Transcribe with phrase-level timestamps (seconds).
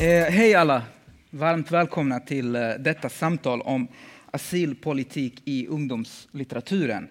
[0.00, 0.82] Eh, hej alla!
[1.30, 3.88] Varmt välkomna till eh, detta samtal om
[4.30, 7.08] asylpolitik i ungdomslitteraturen.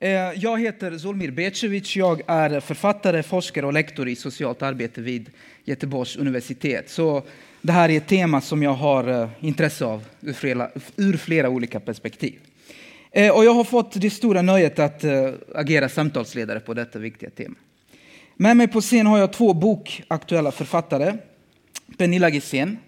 [0.00, 1.96] Eh, jag heter Zulmir Becevic.
[1.96, 5.30] Jag är författare, forskare och lektor i socialt arbete vid
[5.64, 6.90] Göteborgs universitet.
[6.90, 7.22] Så
[7.62, 11.48] det här är ett tema som jag har eh, intresse av ur flera, ur flera
[11.48, 12.38] olika perspektiv.
[13.10, 17.30] Eh, och jag har fått det stora nöjet att eh, agera samtalsledare på detta viktiga
[17.30, 17.54] tema.
[18.36, 21.12] Med mig på scen har jag två bokaktuella författare.
[21.96, 22.78] Pernilla Gisén.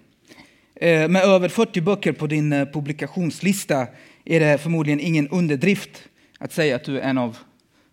[0.75, 3.87] Eh, med över 40 böcker på din eh, publikationslista
[4.25, 5.91] är det förmodligen ingen underdrift
[6.39, 7.37] att säga att du är en av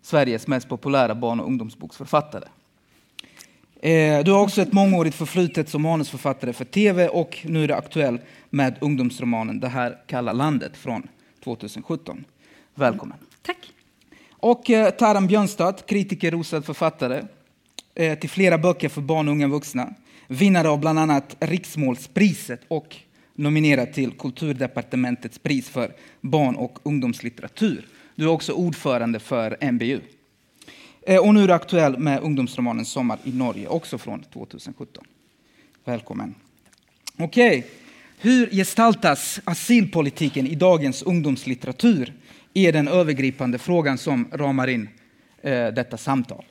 [0.02, 2.44] Sveriges mest populära barn och ungdomsboksförfattare.
[3.82, 7.74] Eh, du har också ett mångårigt förflutet som manusförfattare för tv och nu är du
[7.74, 11.08] aktuell med ungdomsromanen Det här kalla landet från
[11.44, 12.24] 2017.
[12.74, 13.18] Välkommen.
[13.42, 13.72] Tack.
[14.30, 14.64] Och
[14.98, 17.22] Taran Björnstad, kritiker, rosad författare
[18.20, 19.94] till flera böcker för barn och unga vuxna.
[20.28, 22.96] Vinnare av bland annat Riksmålspriset och
[23.34, 27.86] nominerad till Kulturdepartementets pris för barn och ungdomslitteratur.
[28.14, 30.00] Du är också ordförande för MBU.
[31.02, 35.04] Eh, och nu är du aktuell med ungdomsromanen Sommar i Norge, också från 2017.
[35.84, 36.34] Välkommen.
[37.18, 37.70] Okej, okay.
[38.18, 42.14] hur gestaltas asylpolitiken i dagens ungdomslitteratur?
[42.54, 44.88] är den övergripande frågan som ramar in
[45.42, 46.44] eh, detta samtal.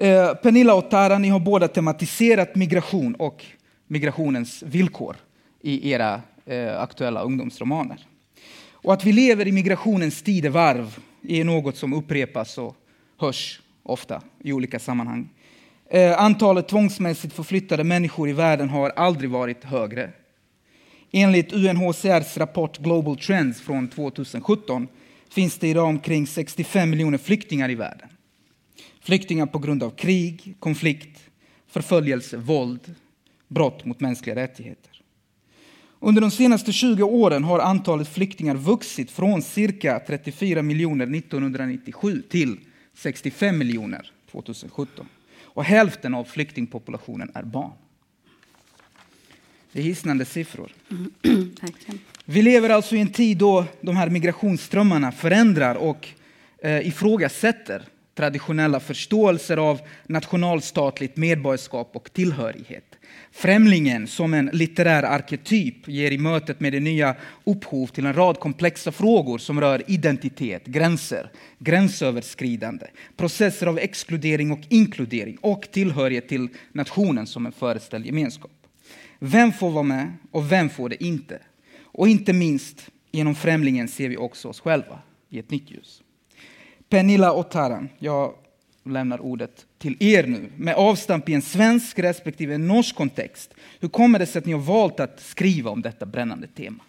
[0.00, 3.44] Eh, Pernilla och Tara, ni har båda tematiserat migration och
[3.86, 5.16] migrationens villkor
[5.60, 8.06] i era eh, aktuella ungdomsromaner.
[8.72, 12.76] Och att vi lever i migrationens tidevarv är något som upprepas och
[13.18, 15.28] hörs ofta i olika sammanhang.
[15.90, 20.10] Eh, antalet tvångsmässigt förflyttade människor i världen har aldrig varit högre.
[21.12, 24.88] Enligt UNHCRs rapport Global Trends från 2017
[25.30, 28.09] finns det idag omkring 65 miljoner flyktingar i världen.
[29.00, 31.30] Flyktingar på grund av krig, konflikt,
[31.66, 32.94] förföljelse, våld,
[33.48, 35.02] brott mot mänskliga rättigheter.
[36.00, 42.58] Under de senaste 20 åren har antalet flyktingar vuxit från cirka 34 miljoner 1997 till
[42.94, 45.08] 65 miljoner 2017.
[45.42, 47.72] Och hälften av flyktingpopulationen är barn.
[49.72, 50.72] Det är hisnande siffror.
[50.90, 51.12] Mm.
[52.24, 56.08] Vi lever alltså i en tid då de här migrationsströmmarna förändrar och
[56.58, 57.82] eh, ifrågasätter
[58.20, 62.84] traditionella förståelser av nationalstatligt medborgarskap och tillhörighet.
[63.32, 68.40] Främlingen som en litterär arketyp ger i mötet med det nya upphov till en rad
[68.40, 72.86] komplexa frågor som rör identitet, gränser, gränsöverskridande,
[73.16, 78.66] processer av exkludering och inkludering och tillhörighet till nationen som en föreställd gemenskap.
[79.18, 81.38] Vem får vara med och vem får det inte?
[81.82, 84.98] Och inte minst genom främlingen ser vi också oss själva
[85.30, 86.02] i ett nytt ljus.
[86.90, 88.34] Pernilla och Taran, jag
[88.84, 93.54] lämnar ordet till er nu med avstamp i en svensk respektive en norsk kontext.
[93.80, 96.84] Hur kommer det sig att ni har valt att skriva om detta brännande tema?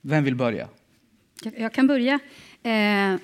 [0.00, 0.68] Vem vill börja?
[1.56, 2.18] Jag kan börja.
[2.62, 3.16] Eh,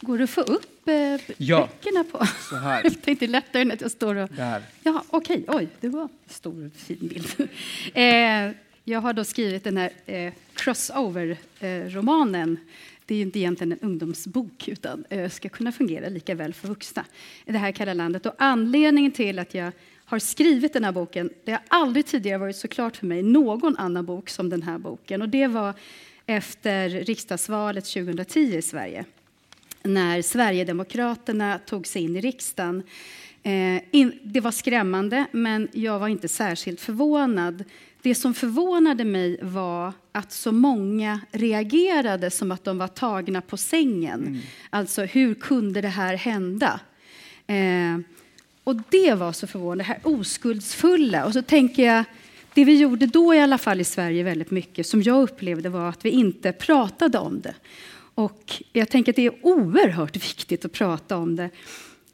[0.00, 0.94] går det att få upp eh,
[1.36, 2.26] ja, böckerna på?
[2.50, 2.80] Så här.
[2.84, 4.28] jag tänkte lättare än att jag står och...
[4.28, 4.62] Där.
[4.82, 5.44] Ja, okej.
[5.48, 5.58] Okay.
[5.58, 7.48] Oj, det var en stor fin bild.
[7.94, 8.50] eh,
[8.84, 12.56] jag har då skrivit den här eh, crossover-romanen
[13.06, 16.68] det är ju inte egentligen en ungdomsbok utan eh, ska kunna fungera lika väl för
[16.68, 17.04] vuxna.
[17.44, 18.26] Det här kalla landet.
[18.26, 19.72] Och anledningen till att jag
[20.04, 23.76] har skrivit den här boken, det har aldrig tidigare varit så klart för mig någon
[23.76, 25.22] annan bok som den här boken.
[25.22, 25.74] Och det var
[26.26, 29.04] efter riksdagsvalet 2010 i Sverige
[29.86, 32.82] när Sverigedemokraterna tog sig in i riksdagen.
[33.46, 37.64] Eh, det var skrämmande, men jag var inte särskilt förvånad.
[38.02, 43.56] Det som förvånade mig var att så många reagerade som att de var tagna på
[43.56, 44.26] sängen.
[44.26, 44.40] Mm.
[44.70, 46.80] Alltså, hur kunde det här hända?
[47.46, 47.98] Eh,
[48.64, 51.24] och det var så förvånande, det här oskuldsfulla.
[51.24, 52.04] Och så tänker jag,
[52.54, 55.88] det vi gjorde då i alla fall i Sverige väldigt mycket, som jag upplevde var
[55.88, 57.54] att vi inte pratade om det.
[58.14, 61.50] Och jag tänker att det är oerhört viktigt att prata om det.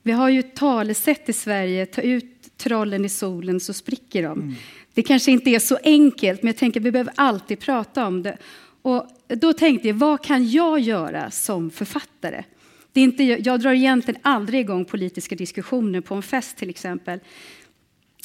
[0.03, 4.41] Vi har ju ett talesätt i Sverige, ta ut trollen i solen så spricker de.
[4.41, 4.55] Mm.
[4.95, 8.23] Det kanske inte är så enkelt, men jag tänker att vi behöver alltid prata om
[8.23, 8.39] det.
[8.83, 12.45] Och då tänkte jag, vad kan jag göra som författare?
[12.93, 17.21] Det är inte, jag drar egentligen aldrig igång politiska diskussioner på en fest till exempel.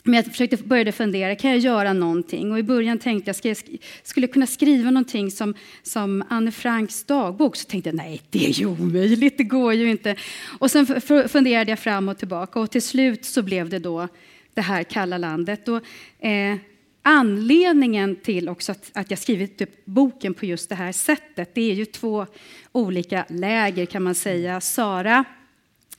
[0.07, 2.51] Men jag försökte började fundera, kan jag göra någonting?
[2.51, 3.57] Och i början tänkte jag, ska jag
[4.03, 7.55] skulle kunna skriva någonting som, som Anne Franks dagbok?
[7.55, 10.15] Så tänkte jag, nej, det är ju omöjligt, det går ju inte.
[10.59, 14.07] Och sen funderade jag fram och tillbaka och till slut så blev det då
[14.53, 15.67] det här kalla landet.
[15.67, 16.57] Och, eh,
[17.01, 21.71] anledningen till också att, att jag skrivit upp boken på just det här sättet, det
[21.71, 22.25] är ju två
[22.71, 24.61] olika läger kan man säga.
[24.61, 25.25] Sara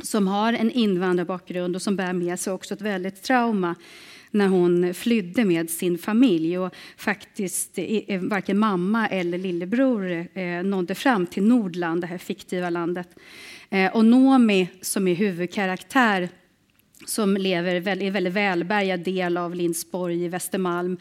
[0.03, 3.75] som har en invandrarbakgrund och som bär med sig också ett väldigt trauma.
[4.31, 6.59] när hon flydde med sin familj.
[6.59, 7.79] Och faktiskt
[8.21, 13.09] varken mamma eller lillebror eh, nådde fram till Nordland, det här fiktiva landet.
[13.71, 16.29] Eh, och Nomi, som är huvudkaraktär
[17.06, 20.97] som lever i en väldigt välbärgad del av Lindsborg i Västermalm,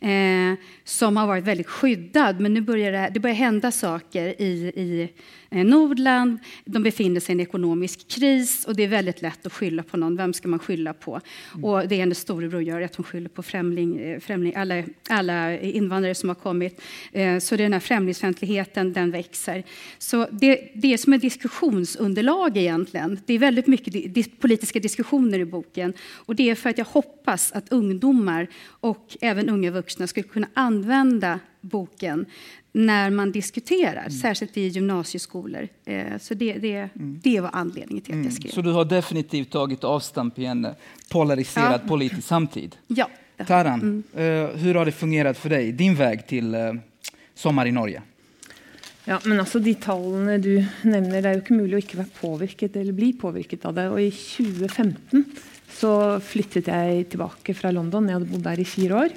[0.00, 2.40] eh, som har varit väldigt skyddad.
[2.40, 5.08] Men nu börjar det, det börjar hända saker i, i
[5.52, 6.38] Eh, Nordland.
[6.64, 9.96] De befinner sig i en ekonomisk kris och det är väldigt lätt att skylla på
[9.96, 10.16] någon.
[10.16, 11.20] Vem ska man skylla på?
[11.54, 11.64] Mm.
[11.64, 16.14] Och det hennes storebror gör, att hon skyller på främling, eh, främling, alla, alla invandrare
[16.14, 16.80] som har kommit.
[17.12, 19.64] Eh, så den här främlingsfientligheten, den växer.
[19.98, 23.20] Så det, det är som ett diskussionsunderlag egentligen.
[23.26, 25.92] Det är väldigt mycket politiska diskussioner i boken.
[26.26, 30.48] Och det är för att jag hoppas att ungdomar och även unga vuxna ska kunna
[30.54, 32.26] använda boken
[32.72, 34.10] när man diskuterar, mm.
[34.10, 35.68] särskilt i gymnasieskolor.
[35.84, 37.20] Eh, så det, det, mm.
[37.22, 38.32] det var anledningen till att jag mm.
[38.32, 38.50] skrev.
[38.50, 40.66] Så du har definitivt tagit avstamp i en
[41.10, 41.88] polariserad ja.
[41.88, 42.76] politisk samtid?
[42.86, 43.10] Ja.
[43.46, 44.02] Taran, mm.
[44.14, 46.60] Eh, hur har det fungerat för dig, din väg till eh,
[47.34, 48.02] Sommar i Norge?
[49.10, 52.06] Ja, men alltså De tallene du nämner, det är ju inte möjligt att inte vara
[52.20, 53.88] påverkad eller bli påverkad av det.
[53.88, 55.24] Och I 2015
[55.70, 58.08] så flyttade jag tillbaka från London.
[58.08, 59.10] Jag hade bott där i fyra år.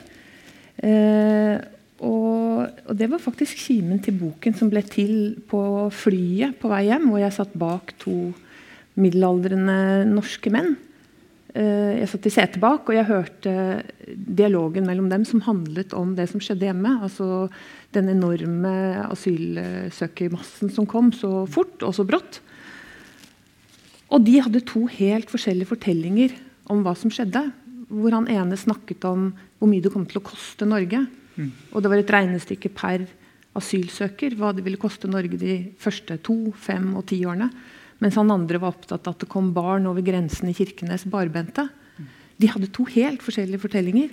[0.88, 1.58] Eh,
[1.98, 6.90] och, och, det var faktiskt kimen till boken som blev till på flyet på väg
[6.90, 7.12] hem.
[7.12, 8.34] Och jag satt bak två
[8.94, 10.76] medelålders norska män.
[11.58, 13.84] Uh, jag satt i sätet bak och jag hörde
[14.16, 17.00] dialogen mellan dem som handlade om det som skedde hemma.
[17.04, 17.50] Alltså
[17.92, 22.42] den enorma asylsökarmassen som kom så fort och så brått.
[24.08, 27.52] Och de hade två helt olika berättelser om vad som skedde.
[27.90, 31.06] Hvor han ene snakket om hur mycket det kom att kosta Norge.
[31.36, 31.52] Mm.
[31.72, 33.08] Och det var ett regnestycke per
[33.54, 37.50] asylsöker vad det ville kosta Norge de första två, fem och tio åren.
[38.04, 41.68] Medan han andra var upptatt av att det kom barn över gränsen i Kirkenes barbenta.
[42.38, 44.10] De hade två helt olika berättelser.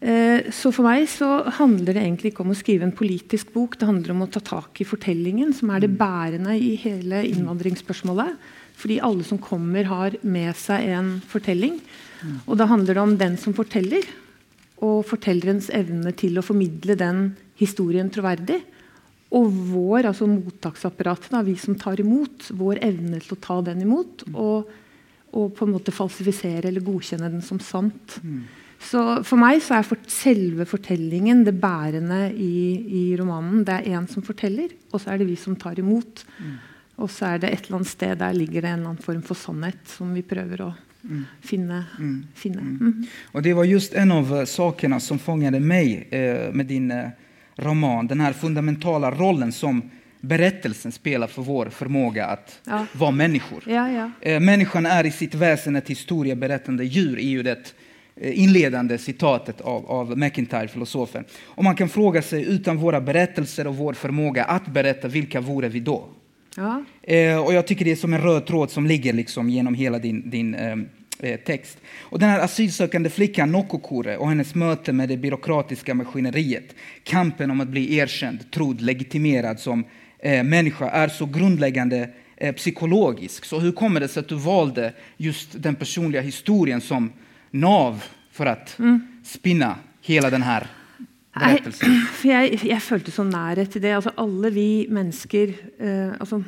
[0.00, 3.78] Eh, så för mig så handlar det egentligen inte om att skriva en politisk bok.
[3.78, 5.96] Det handlar om att ta tag i berättelsen som är det mm.
[5.96, 8.36] bärande i hela invandringsspörsmålet.
[8.74, 11.80] För alla som kommer har med sig en berättelse.
[12.22, 12.38] Mm.
[12.44, 14.02] Och då handlar det om den som berättar
[14.74, 18.62] och fortällerens evne till att förmedla den historien trovärdig.
[19.28, 24.22] Och vår, alltså mottagsapparatet, vi som tar emot, vår evne till att ta den emot
[24.26, 24.40] mm.
[24.40, 24.70] och,
[25.30, 28.20] och på något falsificera eller godkänna den som sant.
[28.22, 28.44] Mm.
[28.80, 33.64] Så för mig så är för, själva berättelsen det bärande i, i romanen.
[33.64, 36.26] Det är en som berättar och så är det vi som tar emot.
[36.38, 36.54] Mm.
[36.94, 39.34] Och så är det ett eller annat ställe där ligger det en annan form för
[39.34, 41.24] sanning som vi prövar att mm.
[41.40, 41.84] finna.
[41.98, 42.26] Mm.
[42.34, 42.60] finna.
[42.60, 42.76] Mm.
[42.76, 43.06] mm.
[43.32, 47.08] Och det var just en av sakerna som fångade mig eh, med din eh,
[47.58, 48.06] roman.
[48.06, 49.90] Den här fundamentala rollen som
[50.20, 52.86] berättelsen spelar för vår förmåga att ja.
[52.92, 53.62] vara människor.
[53.66, 54.10] Ja, ja.
[54.20, 57.74] Eh, människan är i sitt väsen ett historieberättande djur, är ju det
[58.16, 61.24] eh, inledande citatet av, av McIntyre, filosofen.
[61.44, 65.68] Och man kan fråga sig, utan våra berättelser och vår förmåga att berätta, vilka vore
[65.68, 66.08] vi då?
[66.56, 66.84] Ja.
[67.02, 69.98] Eh, och jag tycker det är som en röd tråd som ligger liksom genom hela
[69.98, 70.56] din, din
[71.44, 71.78] text.
[72.00, 76.74] Och den här asylsökande flickan Nokokore och hennes möte med det byråkratiska maskineriet,
[77.04, 79.84] kampen om att bli erkänd, trodd, legitimerad som
[80.18, 83.44] eh, människa är så grundläggande eh, psykologisk.
[83.44, 87.12] Så hur kommer det sig att du valde just den personliga historien som
[87.50, 89.20] nav för att mm.
[89.24, 90.66] spinna hela den här
[91.34, 92.06] berättelsen?
[92.22, 93.92] Jag, jag följde så nära till det.
[93.92, 96.44] Alltså, alla vi människor, eh, alltså,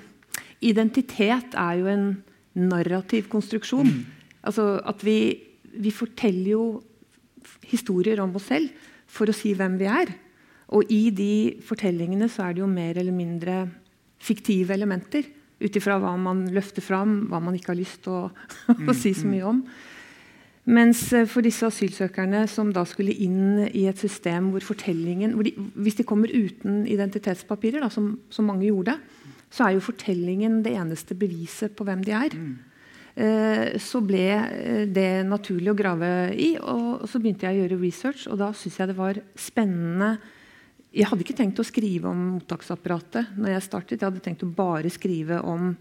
[0.61, 3.81] identitet är ju en narrativ konstruktion.
[3.81, 4.07] Mm.
[4.41, 6.81] Alltså att vi, vi forteller ju
[7.61, 8.73] historier om oss själva
[9.07, 10.13] för att säga vem vi är.
[10.67, 13.69] Och i de berättelserna så är det ju mer eller mindre
[14.19, 15.25] fiktiva elementer
[15.59, 18.33] utifrån vad man lyfter fram, vad man inte har lust att
[18.69, 19.31] mm, säga så mm.
[19.31, 19.69] mycket om.
[20.65, 25.45] Men eh, för dessa asylsökande som då skulle in i ett system där fortellingen, hvor
[25.45, 28.99] de, hvis de kommer utan identitetspapirer, da, som, som mange gjorde,
[29.51, 32.31] så är ju fortellingen det eneste beviset på vem de är.
[33.15, 38.27] Eh, så blev eh, det naturligt att gräva i, och så började jag göra research,
[38.31, 40.17] och då syntes jag det var spännande.
[40.91, 43.97] Jag hade inte tänkt att skriva om mottagsapparatet när jag startade.
[44.01, 45.77] Jag hade tänkt att bara skriva om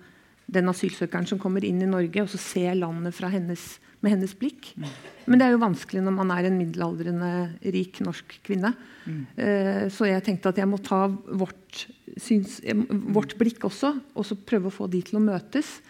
[0.45, 4.39] den asylsökaren som kommer in i Norge, och så se landet från hennes med hennes
[4.39, 4.73] blick.
[4.77, 4.89] Mm.
[5.25, 8.73] Men det är ju vanskligt när man är en medelåldrande, rik norsk kvinna.
[9.05, 9.83] Mm.
[9.83, 14.25] Uh, så jag tänkte att jag måste ta vårt, syns, eh, vårt blick också och
[14.25, 15.81] så pröva att få de till att mötas.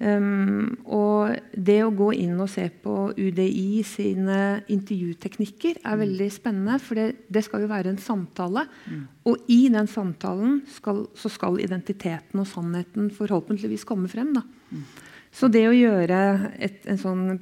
[0.00, 5.98] Um, och det att gå in och se på UDI sina intervjutekniker är mm.
[5.98, 9.08] väldigt spännande för det, det ska ju vara en samtal mm.
[9.22, 14.34] och i den samtalen ska, så ska identiteten och sanningen förhoppningsvis komma fram.
[14.34, 14.42] Då.
[14.70, 14.84] Mm.
[15.32, 17.38] Så det att göra ett, en sån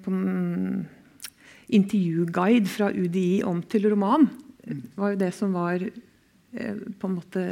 [1.67, 4.29] intervjuguide fra UDI om til roman.
[4.65, 5.91] Det var jo det som var
[6.53, 7.43] eh, på en måte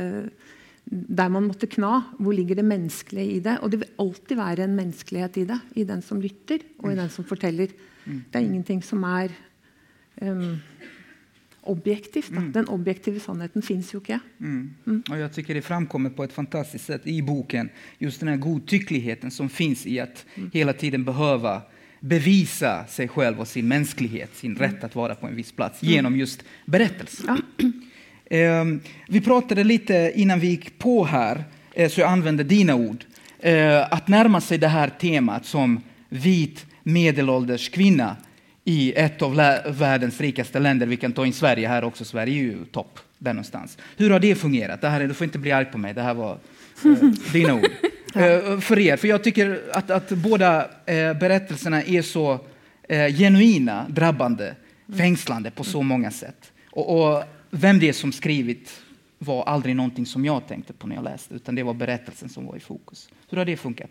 [0.91, 2.01] der man måtte kna.
[2.19, 3.59] Hvor ligger det menneskelige i det?
[3.63, 5.61] Og det vil alltid være en menneskelighet i det.
[5.81, 7.73] I den som lytter, og i den som forteller.
[8.05, 9.33] Det er ingenting som er
[10.21, 10.61] um,
[11.63, 12.31] objektivt.
[12.31, 12.41] Da.
[12.41, 14.21] Den objektiva sannheten finns ju inte.
[14.41, 14.75] Mm.
[14.87, 15.03] Mm.
[15.11, 19.31] Och jag tycker det framkommer på ett fantastiskt sätt i boken, just den här godtyckligheten
[19.31, 20.51] som finns i att mm.
[20.53, 21.63] hela tiden behöva
[22.01, 26.17] bevisa sig själv och sin mänsklighet, sin rätt att vara på en viss plats genom
[26.17, 27.43] just berättelsen.
[27.57, 27.71] Ja.
[28.31, 28.65] Eh,
[29.09, 33.05] vi pratade lite innan vi gick på här, eh, så jag använder dina ord,
[33.41, 38.17] eh, att närma sig det här temat som vit medelålders kvinna
[38.65, 39.35] i ett av
[39.67, 40.87] världens rikaste länder.
[40.87, 42.05] Vi kan ta in Sverige här också.
[42.05, 43.79] Sverige är ju topp där någonstans.
[43.97, 44.81] Hur har det fungerat?
[44.81, 45.95] Det här, du får inte bli arg på mig.
[45.95, 46.39] Det här var
[46.85, 46.93] eh,
[47.33, 47.67] dina ord.
[48.17, 48.97] Eh, för er.
[48.97, 52.41] För jag tycker att, att båda eh, berättelserna är så
[52.89, 54.55] eh, genuina, drabbande,
[54.99, 56.53] fängslande på så många sätt.
[56.71, 58.83] Och, och, vem det är som skrivit
[59.19, 62.47] var aldrig någonting som jag tänkte på när jag läste, utan det var berättelsen som
[62.47, 63.09] var i fokus.
[63.29, 63.91] Hur har det funkat?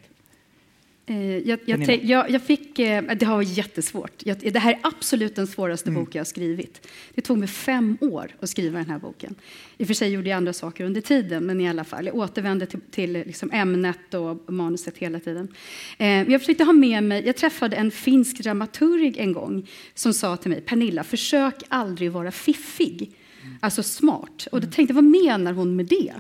[1.06, 4.12] Eh, jag, jag, jag, jag, fick, eh, det har varit jättesvårt.
[4.24, 6.04] det här är absolut den svåraste mm.
[6.04, 6.88] bok jag har skrivit.
[7.16, 9.36] Det tog mig fem år att skriva den här boken.
[9.78, 12.06] I och för sig gjorde jag andra saker under tiden, men i alla fall.
[12.06, 15.48] Jag återvände till, till liksom ämnet och manuset hela tiden.
[15.98, 20.38] Eh, jag försökte ha med mig, jag träffade en finsk dramaturg en gång som sa
[20.38, 23.12] till mig, Pernilla, försök aldrig vara fiffig,
[23.60, 24.48] alltså smart.
[24.52, 26.14] Och då tänkte jag, vad menar hon med det?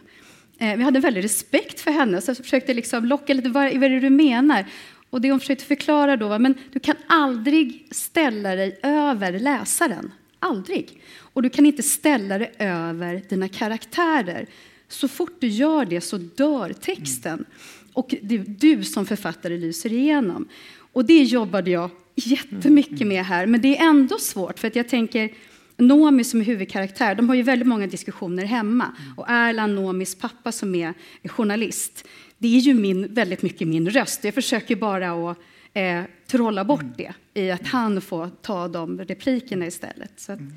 [0.57, 3.83] Eh, vi hade väldigt respekt för henne, så jag försökte liksom locka lite, vad, vad
[3.83, 4.65] är det du menar?
[5.09, 10.11] Och det hon försökte förklara då var, men du kan aldrig ställa dig över läsaren.
[10.39, 11.01] Aldrig.
[11.17, 14.45] Och du kan inte ställa dig över dina karaktärer.
[14.87, 17.45] Så fort du gör det så dör texten.
[17.93, 20.47] Och det du som författare lyser igenom.
[20.93, 23.45] Och det jobbade jag jättemycket med här.
[23.45, 25.29] Men det är ändå svårt, för att jag tänker,
[25.77, 28.83] Nomi som är huvudkaraktär, de har ju väldigt många diskussioner hemma.
[28.83, 29.17] Mm.
[29.17, 34.23] Och Erland, Nomis pappa som är journalist, det är ju min, väldigt mycket min röst.
[34.23, 35.37] Jag försöker bara att
[35.73, 36.93] eh, trolla bort mm.
[36.97, 40.11] det i att han får ta de replikerna istället.
[40.19, 40.53] Så att, mm.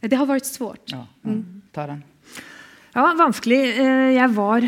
[0.00, 0.82] det har varit svårt.
[0.84, 1.62] Ja, mm.
[1.72, 2.02] Taran?
[2.92, 3.60] Ja, vanskelig.
[3.78, 4.64] Eh, jeg var,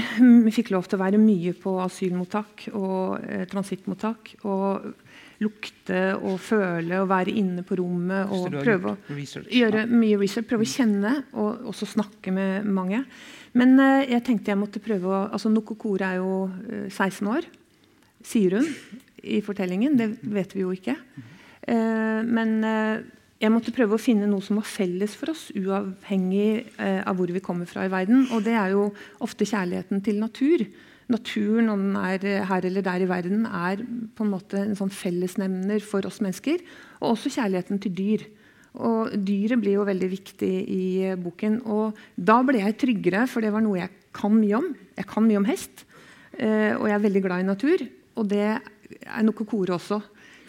[0.54, 4.35] fikk lov til å være mye på asylmottak og eh, transittmottak.
[4.45, 4.92] Og
[5.40, 9.18] lukte og føle og være inne på rommet og prøve å
[9.49, 13.02] gjøre mye research, prøve å kjenne og også snakke med mange.
[13.56, 17.30] Men uh, jeg tenkte jeg måtte prøve å altså Nokokore er jo uh, eh, 16
[17.32, 17.49] år,
[18.23, 18.68] sier hun
[19.25, 19.97] i fortellingen.
[19.99, 20.94] Det vet vi jo ikke.
[21.64, 22.61] Uh, men
[23.40, 27.40] jeg måtte prøve å finne noe som var felles for oss, uavhengig av hvor vi
[27.40, 28.26] kommer fra i verden.
[28.37, 28.90] Og det er jo
[29.25, 30.66] ofte kjærligheten til natur
[31.10, 33.82] naturen, om den er eh, her eller der i verden, er
[34.16, 36.62] på en måte en sånn fellesnevner for oss mennesker.
[37.00, 38.26] Og også kjærligheten til dyr.
[38.80, 41.60] Og dyret blir jo veldig viktig i eh, boken.
[41.70, 44.70] Og da ble jeg tryggere, for det var noe jeg kan mye om.
[44.98, 45.84] Jeg kan mye om hest,
[46.38, 47.84] eh, og jeg er veldig glad i natur.
[48.20, 50.00] Og det er noe kore også.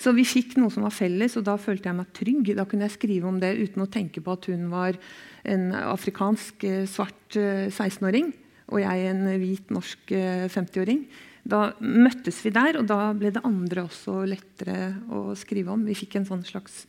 [0.01, 2.55] Så vi fikk noe som var felles, og da følte jeg meg trygg.
[2.57, 4.97] Da kunne jeg skrive om det uten å tenke på at hun var
[5.45, 8.31] en afrikansk svart 16-åring
[8.71, 10.13] og jeg en hvit norsk
[10.51, 11.03] 50-åring.
[11.03, 15.85] Eh, da møttes vi der, og da ble det andre også lettere å skrive om.
[15.87, 16.85] Vi fikk en sånn slags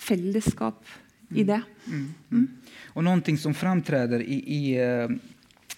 [0.00, 0.80] fellesskap
[1.34, 1.60] i det.
[1.86, 2.14] Mm.
[2.32, 2.48] Mm.
[2.86, 5.10] Och någonting som framträder i, i uh,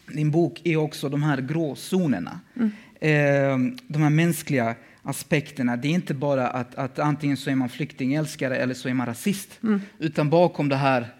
[0.07, 2.41] din bok är också de här gråzonerna.
[2.55, 2.69] Mm.
[2.69, 5.77] Uh, de här mänskliga aspekterna.
[5.77, 9.07] Det är inte bara att, att antingen så är man flyktingälskare eller så är man
[9.07, 9.59] rasist.
[9.63, 9.81] Mm.
[9.99, 11.15] Utan bakom det här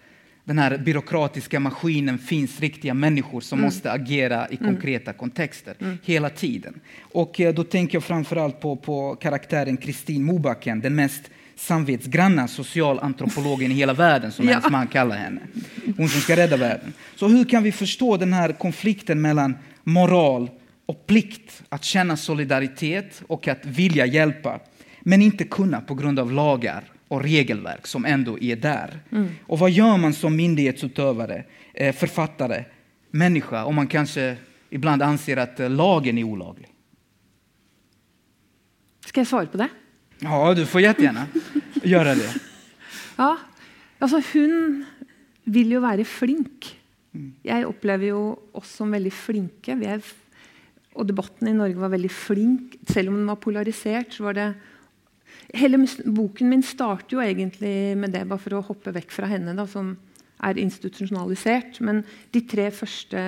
[0.45, 3.65] den här byråkratiska maskinen finns riktiga människor som mm.
[3.65, 4.73] måste agera i mm.
[4.73, 5.19] konkreta mm.
[5.19, 5.97] kontexter mm.
[6.03, 6.79] hela tiden.
[7.01, 13.71] Och eh, då tänker jag framförallt på, på karaktären Kristin Mobacken, den mest samvetsgranna socialantropologen
[13.71, 14.53] i hela världen, som ja.
[14.53, 15.41] hennes man kallar henne.
[15.97, 16.93] Hon som ska rädda världen.
[17.15, 20.49] Så hur kan vi förstå den här konflikten mellan moral
[20.85, 24.59] och plikt, att känna solidaritet och att vilja hjälpa,
[25.01, 26.83] men inte kunna på grund av lagar
[27.13, 28.99] och regelverk som ändå är där.
[29.11, 29.29] Mm.
[29.45, 31.43] Och vad gör man som myndighetsutövare,
[31.73, 32.65] eh, författare,
[33.11, 34.37] människa om man kanske
[34.69, 36.69] ibland anser att eh, lagen är olaglig?
[39.05, 39.67] Ska jag svara på det?
[40.19, 41.25] Ja, du får jättegärna
[41.83, 42.35] göra det.
[43.15, 43.37] Ja,
[43.99, 44.85] alltså hon
[45.43, 46.79] vill ju vara flink.
[47.13, 47.33] Mm.
[47.43, 49.75] Jag upplever ju oss som väldigt flinka.
[49.75, 50.01] Vi är,
[50.93, 52.75] och debatten i Norge var väldigt flink.
[52.95, 54.53] Även om den var polariserad så var det
[55.53, 59.53] Hele boken min starter jo egentlig med det, bare for å hoppe vekk fra henne,
[59.57, 59.93] da, som
[60.43, 61.79] er institusjonalisert.
[61.85, 62.01] Men
[62.33, 63.23] de tre første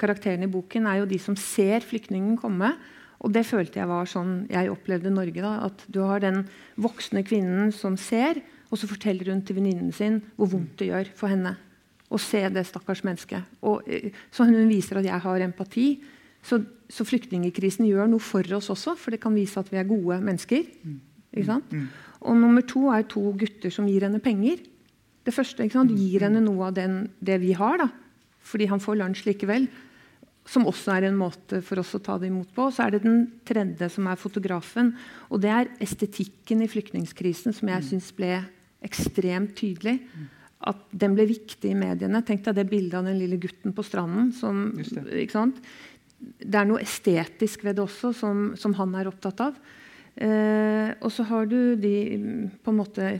[0.00, 2.74] karakterene i boken er jo de som ser flyktningen komme.
[3.22, 5.42] Og det følte jeg var sånn jeg opplevde Norge.
[5.42, 6.44] da, At du har den
[6.76, 11.10] voksne kvinnen som ser, Och så forteller hun til venninnen sin hvor vondt det gjør
[11.16, 11.54] for henne
[12.08, 13.44] å se det stakkars mennesket.
[13.62, 15.88] Og, eh, så hun viser at jeg har empati.
[16.42, 19.88] Så, så flyktningkrisen gjør noe for oss også, for det kan vise at vi er
[19.88, 20.64] gode mennesker.
[20.84, 21.00] Mm.
[22.24, 24.62] Og nummer to er to gutter som gir henne penger.
[25.26, 27.90] Det første gir henne noe av den, det vi har, da.
[28.40, 29.68] fordi han får lunsj likevel.
[30.48, 32.70] Som også er en måte for oss å ta det imot på.
[32.72, 34.94] Så er det den tredje, som er fotografen.
[35.28, 38.38] Og det er estetikken i flyktningkrisen, som jeg syns ble
[38.84, 39.98] ekstremt tydelig.
[40.64, 42.24] At den ble viktig i mediene.
[42.24, 44.32] Tenk deg det bildet av den lille gutten på stranden.
[44.32, 44.72] Som,
[45.30, 45.60] sant?
[46.18, 49.60] Det er noe estetisk ved det også, som, som han er opptatt av.
[50.18, 51.94] Eh, og så har du de
[52.62, 53.10] på en måte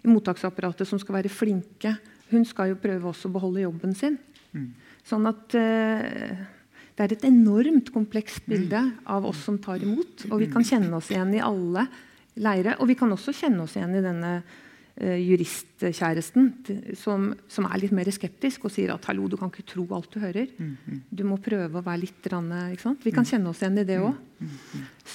[0.00, 1.96] i mottaksapparatet som skal være flinke.
[2.30, 4.16] Hun skal jo prøve også å beholde jobben sin.
[4.56, 4.70] Mm.
[5.06, 6.40] Sånn at eh,
[6.96, 10.26] det er et enormt komplekst bilde av oss som tar imot.
[10.30, 11.86] Og vi kan kjenne oss igjen i alle
[12.40, 12.78] leire.
[12.80, 14.34] Og vi kan også kjenne oss igjen i denne
[15.00, 16.50] juristkjæresten
[16.98, 20.10] som, som, er litt mer skeptisk og sier at hallo, du kan ikke tro alt
[20.12, 20.50] du hører.
[21.08, 22.52] Du må prøve å være litt rann,
[23.02, 24.18] Vi kan kjenne oss igjen i det òg.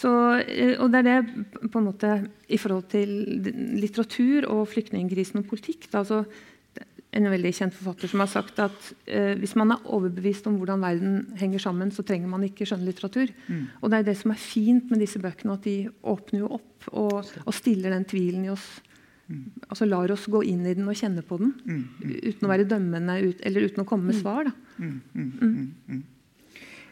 [0.05, 0.41] Uh,
[0.81, 2.11] og det er det på en måte
[2.49, 3.13] i forhold til
[3.77, 5.89] litteratur og flyktningkrisen og politikk.
[5.91, 6.25] Da, altså,
[7.15, 10.83] en veldig kjent forfatter som har sagt at eh, hvis man er overbevist om hvordan
[10.83, 13.31] verden henger sammen, så trenger man ikke skjønnlitteratur.
[13.47, 13.61] Mm.
[13.79, 16.89] Og det er det som er fint med disse bøkene, at de åpner jo opp
[16.91, 18.67] og, og stiller den tvilen i oss.
[19.27, 19.51] Mm.
[19.67, 21.79] Altså lar oss gå inn i den og kjenne på den mm.
[22.01, 22.11] mm.
[22.23, 24.21] uten å være dømmende eller uten å komme med mm.
[24.21, 24.51] svar.
[24.77, 26.03] Mm.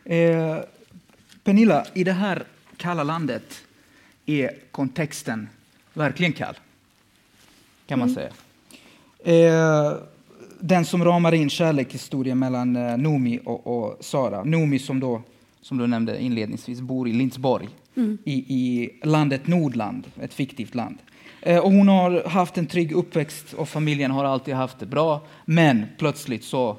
[0.06, 0.58] Eh,
[1.44, 2.44] Pernilla, i det här
[2.78, 3.64] kalla landet
[4.26, 5.50] är kontexten
[5.94, 6.56] verkligen kall,
[7.86, 8.32] kan man säga.
[9.24, 9.94] Eh,
[10.60, 14.44] den som ramar in kärlekshistorien mellan eh, Nomi och, och, Sara.
[14.44, 15.22] Nomi som då,
[15.62, 18.18] som du nämnde inledningsvis, bor i Lindsborg mm.
[18.24, 20.98] i, i landet Nordland, ett fiktivt land.
[21.46, 25.22] Eh, och hon har haft en trygg uppväxt och familjen har alltid haft det bra.
[25.46, 26.78] Men plötsligt så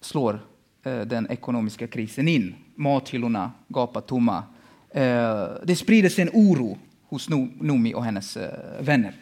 [0.00, 0.40] slår
[0.84, 2.54] eh, den ekonomiska krisen in.
[2.74, 4.42] Mathyllorna gapar tomma.
[4.90, 9.12] Eh, det sprider sig en oro hos Nomi och hennes eh, vänner.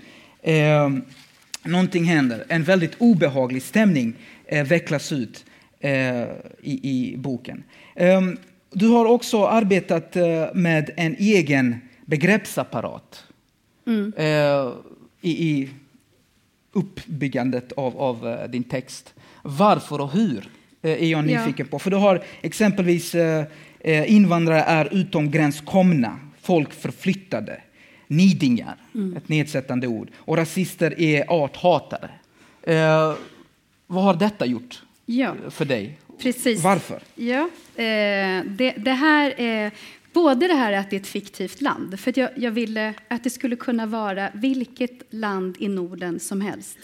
[0.43, 0.91] Eh,
[1.63, 2.45] någonting händer.
[2.49, 4.15] En väldigt obehaglig stämning
[4.47, 5.45] eh, vecklas ut
[5.81, 6.23] eh,
[6.63, 7.65] i, i, boken.
[7.95, 8.21] Eh,
[8.71, 11.77] du har också arbetat eh, med en egen
[12.07, 13.28] begreppsapparat
[13.89, 14.13] mm.
[14.17, 14.73] Eh,
[15.21, 15.69] i, i,
[16.73, 19.15] uppbyggandet av, av eh, din text.
[19.43, 20.49] Varför och hur
[20.83, 21.71] är jag nyfiken ja.
[21.71, 21.79] på.
[21.79, 23.15] För du har exempelvis
[24.07, 27.61] invandrare är utom gräns komna, folk förflyttade
[28.09, 29.17] nidingar, mm.
[29.17, 30.11] ett nedsättande ord.
[30.17, 32.11] Och rasister är arthatare.
[32.63, 33.15] Eh,
[33.87, 35.35] vad har detta gjort ja.
[35.51, 35.99] för dig?
[36.23, 36.63] Precis.
[36.63, 37.03] Varför?
[37.15, 39.71] Ja, eh, det, det, här är
[40.23, 43.31] både det här att det är ett fiktivt land, för jag, jag ville att det
[43.31, 46.79] skulle kunna vara vilket land i Norden som helst.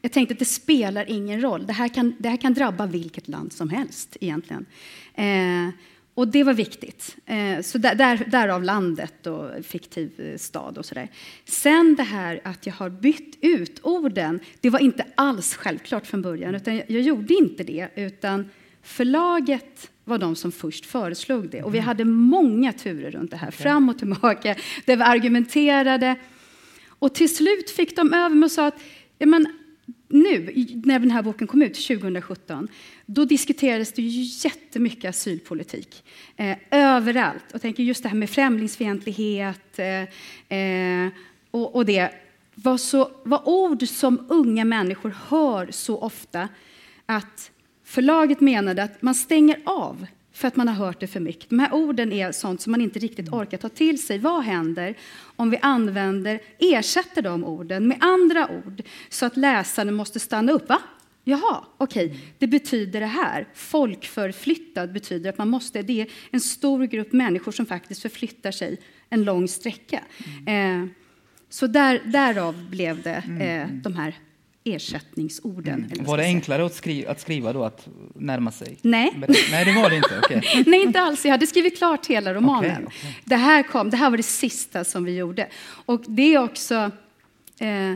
[0.00, 1.66] Jag tänkte att det spelar ingen roll.
[1.66, 4.66] Det här kan, det här kan drabba vilket land som helst egentligen.
[5.14, 5.74] Eh,
[6.14, 7.16] och det var viktigt.
[7.26, 11.08] Eh, så där, där, därav landet och fiktiv eh, stad och sådär.
[11.44, 16.22] Sen det här att jag har bytt ut orden, det var inte alls självklart från
[16.22, 18.48] början, utan jag, jag gjorde inte det, utan
[18.82, 21.62] förlaget var de som först föreslog det.
[21.62, 21.86] Och vi mm.
[21.86, 26.16] hade många turer runt det här, fram och tillbaka, där vi argumenterade.
[26.88, 28.80] Och till slut fick de över mig och sa att
[29.18, 29.46] ja, men,
[30.08, 30.52] nu,
[30.84, 32.68] när den här boken kom ut 2017,
[33.06, 36.04] då diskuterades det ju jättemycket asylpolitik.
[36.36, 37.52] Eh, överallt.
[37.54, 41.08] Och tänker just det här med främlingsfientlighet eh, eh,
[41.50, 42.10] och, och, det
[42.54, 46.48] var, så, var ord som unga människor hör så ofta
[47.06, 47.51] att
[47.92, 51.50] förlaget menade att man stänger av för att man har hört det för mycket.
[51.50, 54.18] De här orden är sånt som man inte riktigt orkar ta till sig.
[54.18, 54.94] Vad händer
[55.36, 60.68] om vi använder, ersätter de orden med andra ord så att läsaren måste stanna upp?
[60.68, 60.78] Va?
[61.24, 62.18] Jaha, okej, okay.
[62.38, 63.48] det betyder det här.
[63.54, 68.78] Folkförflyttad betyder att man måste, det är en stor grupp människor som faktiskt förflyttar sig
[69.10, 70.00] en lång sträcka.
[70.46, 70.82] Mm.
[70.82, 70.88] Eh,
[71.48, 74.14] så där, därav blev det eh, de här
[74.64, 75.90] ersättningsorden.
[75.92, 76.04] Mm.
[76.04, 78.78] Var det enklare att skriva, att skriva då, att närma sig?
[78.82, 79.12] Nej.
[79.50, 80.18] Nej, det var det inte.
[80.18, 80.62] Okay.
[80.66, 81.24] Nej, inte alls.
[81.24, 82.70] Jag hade skrivit klart hela romanen.
[82.70, 83.14] Okay, okay.
[83.24, 85.48] Det, här kom, det här var det sista som vi gjorde.
[85.64, 86.90] Och det är också...
[87.58, 87.94] Eh,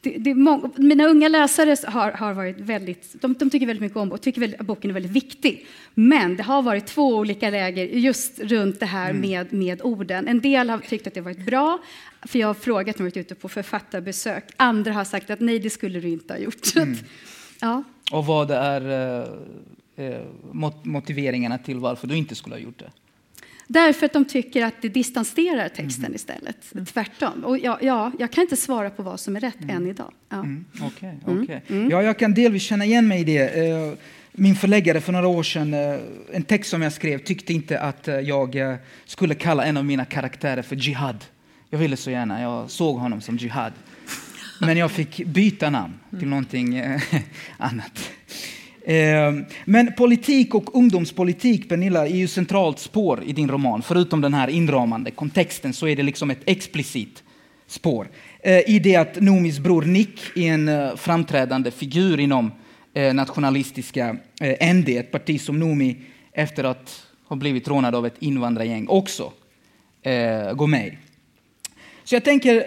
[0.00, 3.98] det, det många, mina unga läsare har, har varit väldigt, de, de, tycker väldigt mycket
[3.98, 5.66] om och tycker att boken är väldigt viktig.
[5.94, 9.22] Men det har varit två olika läger just runt det här mm.
[9.22, 10.28] med, med orden.
[10.28, 11.78] En del har tyckt att det varit bra,
[12.22, 14.44] för jag har frågat när jag varit ute på författarbesök.
[14.56, 16.76] Andra har sagt att nej, det skulle du inte ha gjort.
[16.76, 16.96] Mm.
[17.60, 17.82] ja.
[18.12, 18.90] Och vad är
[19.96, 20.22] eh, eh
[20.82, 22.90] motiveringarna till varför du inte skulle ha gjort det?
[23.70, 26.14] Därför att de tycker att det distanserar texten mm.
[26.14, 26.74] istället.
[26.74, 26.86] Mm.
[26.86, 27.44] Tvärtom.
[27.44, 29.76] Och ja, ja, jag kan inte svara på vad som är rätt mm.
[29.76, 30.12] än idag.
[30.28, 30.36] Ja.
[30.36, 30.64] Mm.
[30.86, 31.60] Okay, okay.
[31.68, 31.90] Mm.
[31.90, 33.68] Ja, jag kan delvis känna igen mig i det.
[33.68, 33.92] Eh,
[34.32, 35.96] min förläggare för några år sedan, eh,
[36.32, 40.04] en text som jag skrev, tyckte inte att eh, jag skulle kalla en av mina
[40.04, 41.24] karaktärer för Jihad.
[41.70, 43.72] Jag ville så gärna, jag såg honom som Jihad.
[44.60, 46.82] Men jag fick byta namn till någonting
[47.58, 48.10] annat.
[48.90, 53.82] Ehm, men politik och ungdomspolitik, Pernilla, är ju centralt spår i din roman.
[53.82, 57.22] Förutom den här inramande kontexten så är det liksom ett explicit
[57.66, 58.08] spår.
[58.40, 62.52] Eh, I det att Nomis bror Nick är en eh, framträdande figur inom
[62.94, 64.16] eh, nationalistiska
[64.74, 65.96] ND, ett parti som Nomi
[66.32, 69.32] efter att ha blivit rånad av ett invandrargäng också
[70.54, 70.98] går med i.
[72.04, 72.64] Så jag tänker,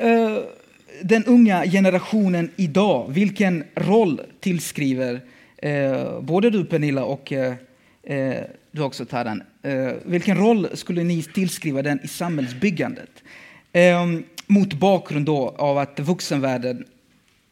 [1.03, 5.21] den unga generationen idag, vilken roll tillskriver
[5.61, 7.55] Eh, både du Pernilla och eh,
[8.03, 9.43] eh, du också Taran.
[9.61, 13.23] Eh, vilken roll skulle ni tillskriva den i samhällsbyggandet?
[13.71, 14.05] Eh,
[14.47, 16.85] mot bakgrund av att vuxenvärlden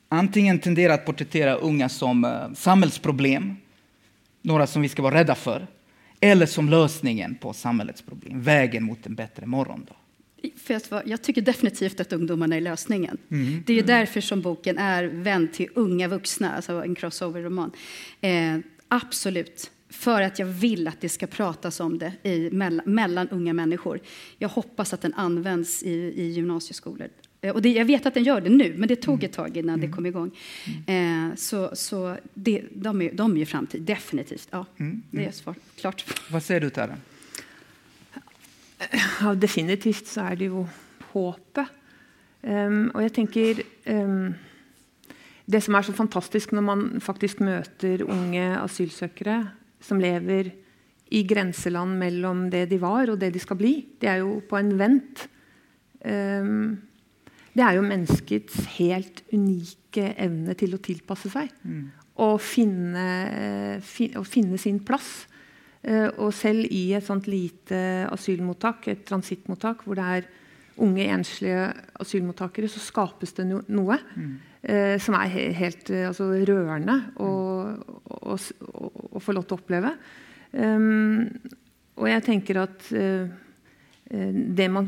[0.10, 3.56] antingen tenderar att porträttera unga som eh, samhällsproblem,
[4.42, 5.68] några som vi ska vara rädda för,
[6.20, 9.96] eller som lösningen på samhällets problem, vägen mot en bättre morgondag.
[10.56, 13.18] För jag tycker definitivt att ungdomarna är lösningen.
[13.32, 13.64] Mm.
[13.66, 17.72] Det är ju därför som boken är vänd till unga vuxna, alltså en crossover-roman.
[18.22, 19.72] Eh, absolut.
[19.90, 24.00] För att jag vill att det ska pratas om det i, mellan, mellan unga människor.
[24.38, 27.10] Jag hoppas att den används i, i gymnasieskolor.
[27.42, 29.26] Eh, och det, jag vet att den gör det nu, men det tog mm.
[29.26, 29.90] ett tag innan mm.
[29.90, 30.32] det kom igång.
[30.88, 31.30] Mm.
[31.30, 34.48] Eh, så så det, de, är, de är ju framtid, definitivt.
[34.52, 35.04] Ja, mm.
[35.12, 35.34] Det är mm.
[35.34, 36.06] svar, klart.
[36.32, 36.98] Vad säger du, Tara?
[39.22, 40.64] Ja, definitivt så er det jo
[41.12, 41.76] håpet.
[42.40, 43.58] Um, og jeg tenker
[43.92, 44.30] um,
[45.44, 49.42] Det som er så fantastisk når man faktisk møter unge asylsøkere
[49.84, 50.54] som lever
[51.12, 54.60] i grenseland mellom det de var, og det de skal bli, det er jo på
[54.60, 55.26] en vent.
[56.06, 56.78] Um,
[57.56, 61.50] det er jo menneskets helt unike evne til å tilpasse seg.
[61.66, 61.88] Mm.
[62.22, 63.08] Og finne,
[63.84, 65.26] fin, å finne sin plass.
[65.80, 67.80] Eh, og selv i et sånt lite
[68.12, 70.30] asylmottak, et transittmottak, hvor det er
[70.80, 74.34] unge, enslige asylmottakere, så skapes det noe mm.
[74.64, 77.30] eh, som er helt eh, altså, rørende å,
[77.96, 78.38] å, å,
[79.14, 79.94] å, få lov til å oppleve.
[80.52, 81.28] Um,
[82.00, 83.28] og jeg tenker at uh,
[84.10, 84.88] det man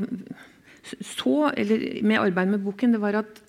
[0.81, 3.41] så eller med arbeidet med boken, det var at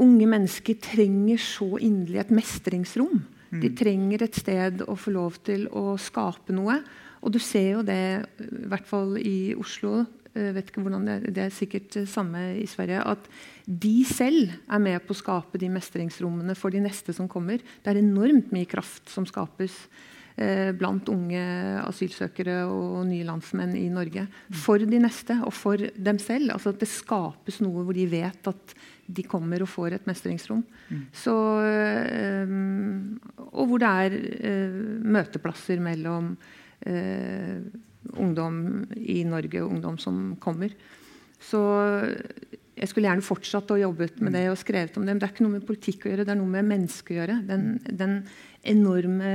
[0.00, 3.20] unge mennesker trenger så inderlig et mestringsrom.
[3.50, 3.76] De mm.
[3.78, 6.80] trenger et sted å få lov til å skape noe.
[7.24, 8.02] Og du ser jo det,
[8.44, 10.04] i hvert fall i Oslo,
[10.38, 13.24] jeg vet ikke hvordan det, er, det er sikkert samme i Sverige, at
[13.66, 17.64] de selv er med på å skape de mestringsrommene for de neste som kommer.
[17.82, 21.40] Det er enormt mye kraft som skapes eh, Eh, blant unge
[21.82, 24.22] asylsøkere og nye landsmenn i Norge.
[24.54, 26.52] For de neste og for dem selv.
[26.54, 28.74] Altså at det skapes noe hvor de vet at
[29.08, 30.60] de kommer og får et mestringsrom.
[30.92, 31.00] Mm.
[31.10, 31.34] Så,
[31.66, 32.52] eh,
[33.48, 34.78] og hvor det er eh,
[35.18, 36.36] møteplasser mellom
[38.22, 38.58] ungdom
[38.94, 40.70] i Norge og ungdom som kommer.
[41.42, 41.58] Så
[42.78, 45.10] jeg skulle gjerne fortsatt å jobbe med det og skrevet om det.
[45.10, 47.18] Men det er ikke noe med politikk å gjøre, det er noe med menneske å
[47.18, 47.40] gjøre.
[47.50, 48.14] Den, den
[48.62, 49.32] enorme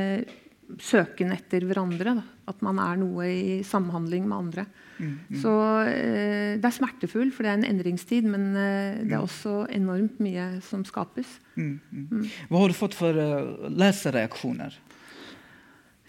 [0.82, 2.16] søken etter hverandre.
[2.20, 2.24] Da.
[2.52, 4.66] At man er noe i samhandling med andre.
[4.98, 5.38] Mm, mm.
[5.42, 5.54] Så
[5.90, 9.28] eh, det er smertefullt, for det er en endringstid, men eh, det er mm.
[9.28, 11.38] også enormt mye som skapes.
[11.56, 12.08] Mm, mm.
[12.12, 12.26] mm.
[12.50, 14.78] Hva har du fått for uh, leserreaksjoner?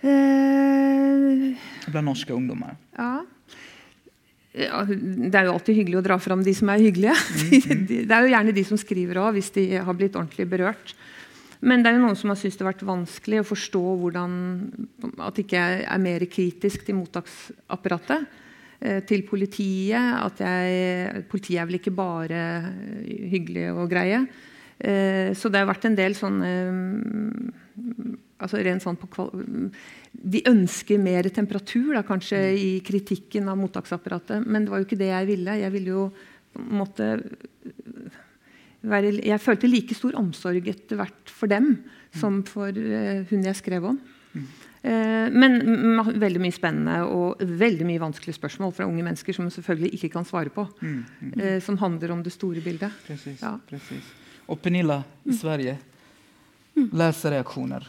[0.04, 1.54] Eh,
[1.88, 2.76] Blant norske ungdommer?
[2.98, 3.24] Ja.
[4.52, 4.84] ja.
[4.84, 7.16] Det er jo alltid hyggelig å dra fram de som er hyggelige.
[7.88, 10.96] det er jo gjerne de som skriver òg, hvis de har blitt ordentlig berørt.
[11.64, 14.32] Men det er jo noen som har syntes det har vært vanskelig å forstå hvordan,
[15.24, 18.26] at ikke jeg er mer kritisk til mottaksapparatet.
[18.84, 20.16] Eh, til politiet.
[20.20, 22.40] At jeg, politiet er vel ikke bare
[23.32, 24.24] hyggelig og greie.
[24.76, 26.50] Eh, så det har vært en del sånne
[28.44, 29.28] altså rent sånn på
[30.12, 34.44] De ønsker mer temperatur da, kanskje i kritikken av mottaksapparatet.
[34.44, 35.60] Men det var jo ikke det jeg ville.
[35.62, 36.04] Jeg ville jo
[36.54, 37.14] måtte
[38.84, 41.76] Jeg følte like stor omsorg etter hvert for dem
[42.14, 43.98] som for uh, hun jeg skrev om.
[44.34, 44.46] Mm.
[44.84, 45.62] Eh, men
[46.20, 50.26] veldig mye spennende og veldig mye vanskelige spørsmål fra unge mennesker som selvfølgelig ikke kan
[50.28, 50.66] svare på.
[50.82, 51.30] Mm, mm.
[51.40, 52.92] Eh, som handler om det store bildet.
[53.06, 53.54] Precis, ja.
[53.68, 54.04] precis.
[54.46, 55.38] Och Pernilla i mm.
[55.38, 55.76] Sverige,
[56.76, 56.90] mm.
[56.92, 57.88] läsarreaktioner?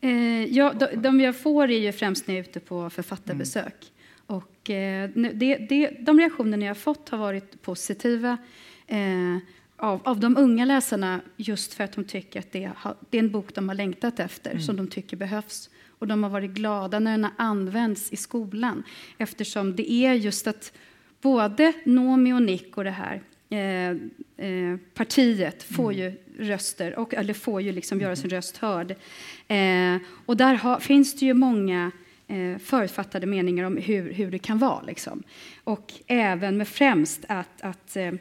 [0.00, 3.92] Eh, ja, de, de jag får är ju främst när jag är ute på författarbesök.
[4.28, 4.36] Mm.
[4.38, 8.38] Och, eh, det, det, de reaktionerna jag har fått har varit positiva.
[9.76, 13.22] Av, av de unga läsarna just för att de tycker att det, har, det är
[13.22, 14.62] en bok de har längtat efter, mm.
[14.62, 15.70] som de tycker behövs.
[15.98, 18.82] Och de har varit glada när den används i skolan
[19.18, 20.72] eftersom det är just att
[21.20, 23.90] både Nomi och Nick och det här eh,
[24.46, 26.04] eh, partiet får mm.
[26.04, 28.90] ju röster, och, eller får ju liksom göra sin röst hörd.
[29.48, 31.90] Eh, och där har, finns det ju många
[32.28, 34.82] eh, förutfattade meningar om hur, hur det kan vara.
[34.82, 35.22] Liksom.
[35.64, 38.12] Och även med främst att, att eh,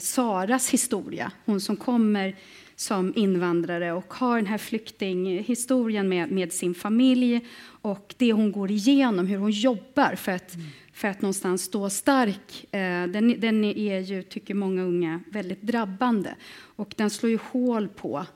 [0.00, 2.36] Saras historia, hon som kommer
[2.76, 7.46] som invandrare och har den här flyktinghistorien med, med sin familj
[7.82, 10.66] och det hon går igenom, hur hon jobbar för att, mm.
[10.92, 12.74] för att någonstans stå stark.
[12.74, 16.34] Eh, den, den är ju, tycker många unga, väldigt drabbande
[16.76, 18.26] och den slår ju hål på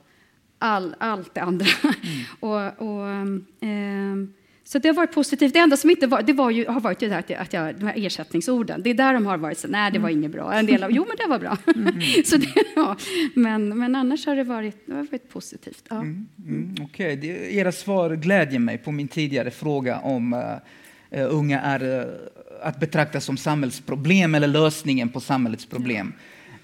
[0.59, 1.65] all, allt det andra.
[1.83, 1.95] Mm.
[2.39, 3.09] och, och
[3.67, 5.53] eh, så det har varit positivt.
[5.53, 7.75] Det enda som inte var, det var ju, har varit ju det här att jag,
[7.75, 8.81] de här ersättningsorden.
[8.83, 10.19] Det är där de har varit så, nej det var mm.
[10.19, 10.53] inget bra.
[10.53, 11.57] En del av, jo men det var bra.
[11.75, 12.01] Mm.
[12.25, 12.97] så det, ja.
[13.33, 15.83] men, men annars har det varit, det har varit positivt.
[15.89, 15.95] Ja.
[15.95, 16.27] Mm.
[16.47, 16.75] Mm.
[16.81, 17.57] Okej, okay.
[17.57, 22.05] era svar glädjer mig på min tidigare fråga om uh, unga är uh,
[22.61, 26.07] att betrakta som samhällsproblem eller lösningen på samhällets problem.
[26.07, 26.13] Uh,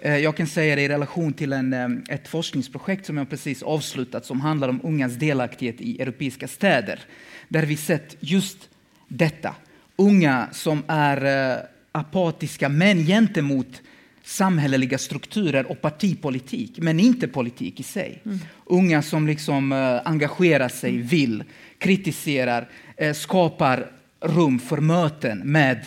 [0.01, 4.25] jag kan säga det i relation till en, um, ett forskningsprojekt som jag precis avslutat
[4.25, 6.99] som handlar om ungas delaktighet i europeiska städer
[7.47, 8.69] där vi sett just
[9.07, 9.55] detta.
[9.95, 11.57] Unga som är eh,
[11.91, 13.81] apatiska men gentemot
[14.23, 18.21] samhälleliga strukturer och partipolitik, men inte politik i sig.
[18.25, 18.39] Mm.
[18.65, 19.71] Unga som liksom
[20.05, 21.07] engagerar sig, mm.
[21.07, 21.43] vill,
[21.77, 22.69] kritiserar,
[23.13, 25.85] skapar rum för möten med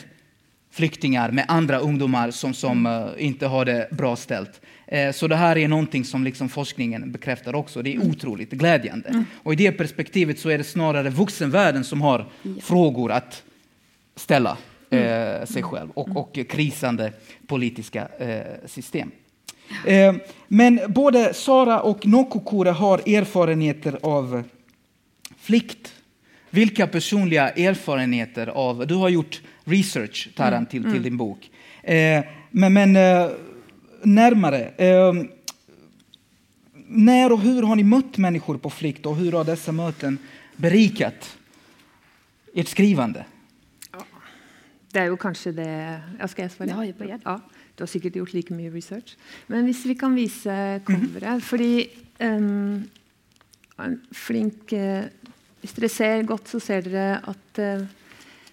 [0.72, 4.60] flyktingar, med andra ungdomar som, som uh, inte har det bra ställt.
[4.86, 7.82] Eh, så det här är någonting som liksom forskningen bekräftar också.
[7.82, 8.10] Det är mm.
[8.10, 9.08] otroligt glädjande.
[9.08, 9.24] Mm.
[9.42, 12.26] Och i det perspektivet så är det snarare vuxenvärlden som har
[12.60, 13.42] frågor att
[14.16, 14.56] ställa
[14.90, 15.40] mm.
[15.40, 17.12] eh, sig själv och, och krisande
[17.46, 19.10] politiska eh, system.
[19.86, 20.14] Eh,
[20.48, 24.42] men både Sara och Nokokure har erfarenheter av
[25.38, 25.94] flykt.
[26.50, 28.86] Vilka personliga erfarenheter av...
[28.86, 30.66] Du har gjort research, Taran, mm.
[30.66, 31.02] till, till mm.
[31.02, 31.50] din bok.
[31.82, 33.30] Eh, men, men eh,
[34.02, 34.68] närmare.
[34.76, 35.12] Eh,
[36.86, 40.18] när och hur har ni mött människor på flykt och hur har dessa möten
[40.56, 41.36] berikat
[42.54, 43.24] ert skrivande?
[43.92, 44.04] Ja,
[44.90, 46.00] det är ju kanske det...
[46.18, 46.68] Ja, ska jag svara?
[46.68, 47.20] Ja, jag börjar.
[47.24, 47.40] Ja,
[47.74, 49.16] du har säkert gjort lika mycket research.
[49.46, 51.40] Men om vi kan visa coveret mm.
[51.40, 52.90] Fordi um,
[53.76, 55.02] en flink uh,
[55.60, 57.84] Hvis dere ser godt, så ser dere at uh,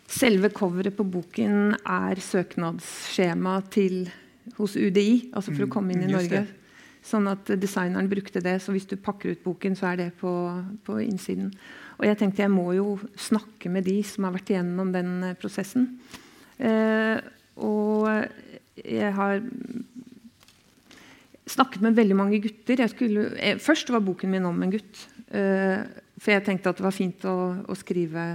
[0.10, 4.08] selve coveret på boken er søknadsskjema til
[4.58, 6.45] hos UDI, altså for å mm, komme inn i Norge.
[7.06, 10.32] Sånn at designeren brukte det, så hvis du pakker ut boken, så er det på,
[10.86, 11.54] på innsiden.
[12.00, 15.38] Og jeg tenkte jeg må jo snakke med de som har vært igjennom den eh,
[15.39, 15.88] prosessen.
[16.60, 17.19] Eh,
[18.80, 19.41] jeg har
[21.50, 22.86] snakket med veldig mange gutter.
[22.91, 25.08] Skulle, jeg, eh, først var boken min om en gutt.
[25.32, 25.84] Eh,
[26.19, 28.26] for jeg tenkte at det var fint å, å skrive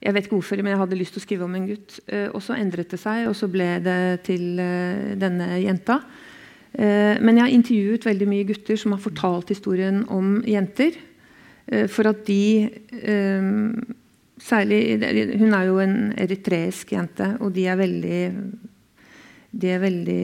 [0.00, 1.98] jeg vet ikke hvorfor, men jeg hadde lyst til å skrive om en gutt.
[2.08, 6.00] Eh, og så endret det seg, og så ble det til eh, denne jenta.
[6.72, 10.96] Eh, men jeg har intervjuet veldig mye gutter som har fortalt historien om jenter.
[11.68, 12.44] Eh, for at de
[13.00, 13.50] eh,
[14.40, 14.96] Særlig
[15.36, 18.20] Hun er jo en eritreisk jente, og de er veldig
[19.50, 20.22] de er veldig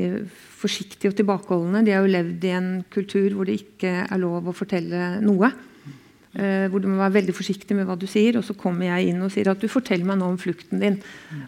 [0.56, 1.82] forsiktige og tilbakeholdne.
[1.84, 5.50] De har jo levd i en kultur hvor det ikke er lov å fortelle noe.
[6.37, 8.37] Uh, hvor du må være veldig forsiktig med hva du sier.
[8.37, 10.99] Og så kommer jeg inn og sier at du forteller meg nå om flukten din.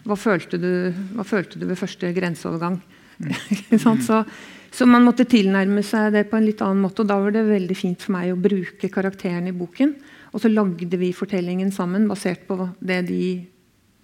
[0.07, 0.71] Hva følte du,
[1.13, 2.79] hva følte du ved første grenseovergang?
[3.19, 3.35] Mm.
[4.07, 4.23] så,
[4.71, 7.03] så, man måtte tilnærme seg det på en litt annen måte.
[7.03, 9.93] Og da var det veldig fint for meg å bruke karakterene i boken.
[10.33, 13.23] Og så lagde vi fortellingen sammen basert på det de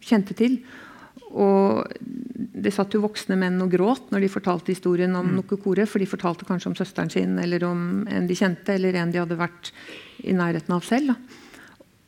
[0.06, 0.60] kjente til.
[1.36, 1.96] Og
[2.56, 5.34] det satt jo voksne menn og gråt når de fortalte historien om mm.
[5.42, 9.12] Nokokore, for de fortalte kanskje om søsteren sin eller om en de kjente, eller en
[9.12, 9.74] de hadde vært
[10.24, 11.12] i nærheten av selv.
[11.12, 11.42] Da.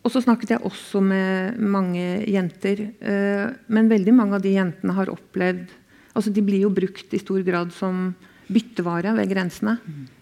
[0.08, 2.86] Og så snakket jeg også med mange jenter.
[3.04, 5.76] Eh, men veldig mange av de jentene har opplevd
[6.18, 8.08] altså De blir jo brukt i stor grad som
[8.50, 9.76] byttevare ved grensene.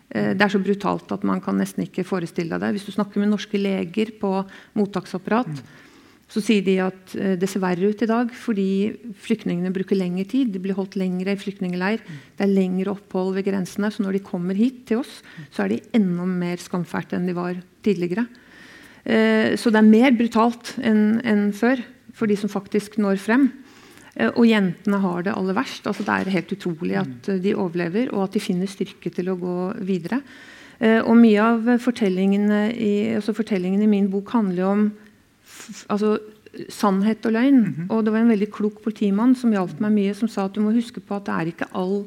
[0.09, 2.73] Eh, det er så brutalt at man kan nesten ikke forestille deg det.
[2.75, 4.31] Hvis du snakker med norske leger på
[4.75, 5.61] mottaksapparat,
[6.25, 8.69] så sier de at eh, det ser verre ut i dag fordi
[9.27, 10.51] flyktningene bruker lengre tid.
[10.53, 12.01] De blir holdt lengre i flyktningleir.
[12.35, 13.91] Det er lengre opphold ved grensene.
[13.93, 15.19] Så når de kommer hit til oss,
[15.53, 18.25] så er de enda mer skamfælte enn de var tidligere.
[19.05, 21.83] Eh, så det er mer brutalt enn, enn før
[22.15, 23.47] for de som faktisk når frem.
[24.15, 25.85] Eh, og jentene har det aller verst.
[25.85, 29.39] Altså, det er helt utrolig at de overlever, og at de finner styrke til å
[29.39, 30.23] gå videre.
[30.75, 34.81] Og mye av fortellingene i, altså fortellingen i min bok handler om
[35.89, 36.17] altså,
[36.69, 37.59] sannhet og løgn.
[37.59, 37.89] Mm -hmm.
[37.89, 40.61] Og det var en veldig klok politimann som hjalp meg mye, som sa at du
[40.61, 42.05] må huske på at det er ikke all,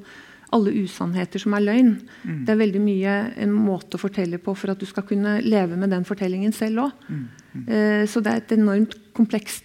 [0.53, 2.01] alle usannheter som er løgn.
[2.25, 2.45] Mm.
[2.47, 5.77] Det er veldig mye en måte å fortelle på for at du skal kunne leve
[5.77, 6.91] med den fortellingen selv òg.
[7.09, 7.29] Mm.
[7.55, 7.69] Mm.
[7.69, 9.65] Uh, så det er et enormt komplekst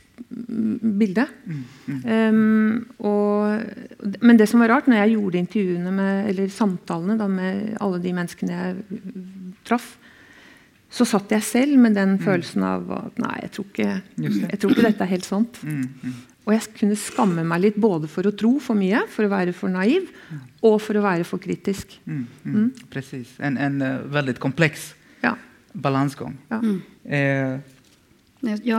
[0.99, 1.25] bilde.
[2.05, 3.61] Um, og,
[4.21, 8.01] men det som var rart, når jeg gjorde intervjuene med, eller samtalene da, med alle
[8.03, 9.01] de menneskene jeg
[9.65, 9.97] traff,
[10.93, 13.89] så satt jeg selv med den følelsen av at nei, jeg tror ikke,
[14.21, 15.57] jeg tror ikke dette er helt sant.
[16.43, 19.55] Og jeg kunne skamme meg litt både for å tro for mye, for å være
[19.57, 20.09] for naiv,
[20.61, 21.95] og for å være for kritisk.
[22.05, 22.57] Mm, mm.
[22.57, 22.67] Mm.
[22.93, 23.31] Precis.
[23.39, 24.91] En, en uh, väldigt komplex
[25.23, 25.37] ja.
[25.73, 26.35] balansgång.
[26.51, 26.61] Ja.
[27.09, 27.59] Eh.
[28.45, 28.77] Jag, jag,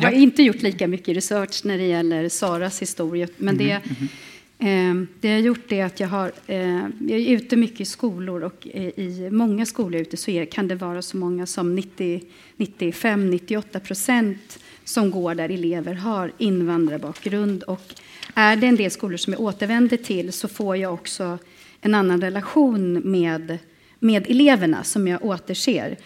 [0.00, 0.10] har ja.
[0.10, 3.28] inte gjort lika mycket research när det gäller Saras historia.
[3.36, 4.04] Men det, mm-hmm, mm-hmm.
[4.04, 4.31] eh,
[4.64, 7.84] Ehm, det jag har gjort är att jag, har, ehm, jag är ute mycket i
[7.84, 13.78] skolor och i många skolor ute så är, kan det vara så många som 95-98
[13.78, 17.62] procent som går där elever har invandrarbakgrund.
[17.62, 17.94] Och
[18.34, 21.38] är det en del skolor som jag återvänder till så får jag också
[21.80, 23.58] en annan relation med,
[23.98, 25.96] med eleverna som jag återser.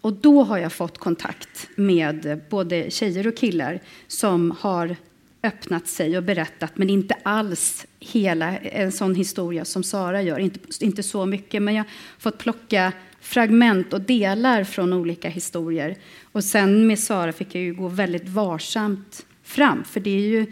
[0.00, 4.96] Och då har jag fått kontakt med både tjejer och killar som har
[5.42, 10.38] öppnat sig och berättat, men inte alls hela en sån historia som Sara gör.
[10.38, 15.96] Inte, inte så mycket, men jag har fått plocka fragment och delar från olika historier.
[16.32, 20.46] Och sen med Sara fick jag ju gå väldigt varsamt fram, för det är ju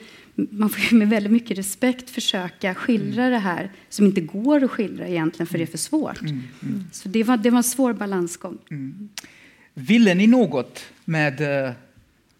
[0.50, 3.32] man får med väldigt mycket respekt försöka skildra mm.
[3.32, 6.20] det här som inte går att skildra egentligen, för det är för svårt.
[6.20, 6.42] Mm.
[6.62, 6.84] Mm.
[6.92, 8.58] Så det var, det var en svår balansgång.
[8.70, 9.08] Mm.
[9.74, 11.72] Ville ni något med uh,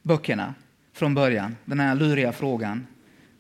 [0.03, 0.55] böckerna
[0.99, 1.57] från början?
[1.65, 2.87] Den här luriga frågan.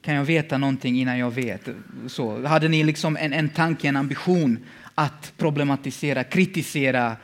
[0.02, 1.68] Kan jag veta någonting innan jag vet?
[2.06, 4.58] Så, hade ni liksom en, en tanke, en ambition
[4.94, 7.16] att problematisera, kritisera,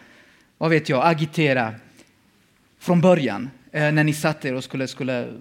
[0.59, 1.75] vad vet jag, agitera
[2.79, 5.33] från början eh, när ni satt er och skulle, skulle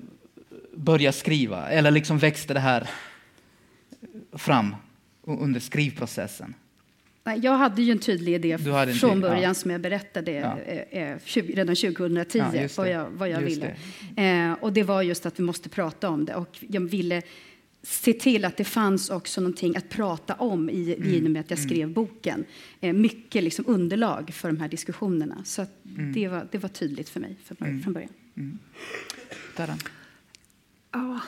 [0.75, 1.69] börja skriva?
[1.69, 2.89] Eller liksom växte det här
[4.34, 4.75] fram
[5.23, 6.53] under skrivprocessen?
[7.23, 8.57] Jag hade ju en tydlig idé
[8.99, 9.53] från början ja.
[9.53, 10.59] som jag berättade ja.
[10.59, 13.75] eh, eh redan 2010 ja, vad jag, vad jag ville.
[14.15, 14.23] Det.
[14.23, 17.21] Eh, och det var just att vi måste prata om det och jag ville
[17.83, 21.09] se till att det fanns också någonting att prata om i, mm.
[21.09, 21.69] i och med att jag mm.
[21.69, 22.45] skrev boken.
[22.81, 25.41] Eh, mycket liksom underlag för de här diskussionerna.
[25.45, 25.65] Så
[25.97, 26.13] mm.
[26.13, 27.81] det, var, det var tydligt för mig för, mm.
[27.81, 28.12] från början.
[28.38, 28.59] Mm.
[30.91, 31.19] Ja,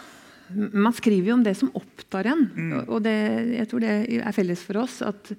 [0.74, 2.50] man skriver ju om det som upptar en.
[2.56, 2.80] Mm.
[2.80, 5.32] Och det, jag tror det är fälles för oss att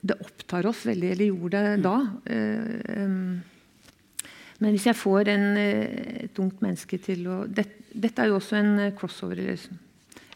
[0.00, 2.08] det, upptar oss väldigt, eller gjorde det då.
[2.30, 3.40] Uh, um,
[4.58, 7.54] men om jag får en, eh, ett ungt människa till att...
[7.54, 9.58] Det, detta är ju också en eh, crossover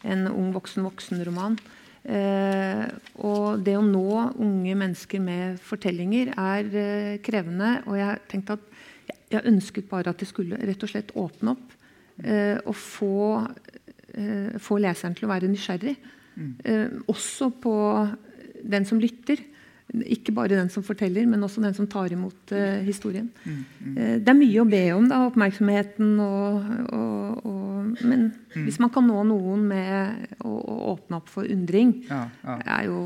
[0.02, 1.58] en ung voksen-voksen-roman.
[2.02, 2.86] Eh,
[3.22, 7.76] og det å nå unge mennesker med fortellinger er eh, krevende.
[7.86, 11.76] Og jeg tenkte at jeg ønsket bare at det skulle rett og slett åpne opp.
[12.22, 13.20] Eh, og få,
[14.14, 15.96] eh, få, leseren til å være nysgjerrig.
[16.34, 16.52] Mm.
[16.64, 17.76] Eh, også på
[18.62, 19.40] den som lytter.
[19.92, 23.28] Ikke bare den som forteller, men også den som tar imot uh, historien.
[23.44, 23.96] Mm, mm.
[23.96, 26.14] Uh, det er mye å be om, da, oppmerksomheten.
[26.24, 28.62] Og, og, og, men mm.
[28.64, 32.56] hvis man kan nå noen med å, å åpne opp for undring, ja, ja.
[32.78, 33.02] er jo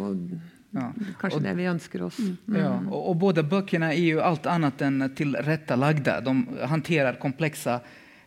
[0.70, 0.92] ja.
[1.20, 2.18] kanske och, det vi önskar oss.
[2.18, 2.36] Mm.
[2.46, 6.20] Ja, och, och, båda böckerna är ju allt annat än tillrättalagda.
[6.20, 7.80] De hanterar komplexa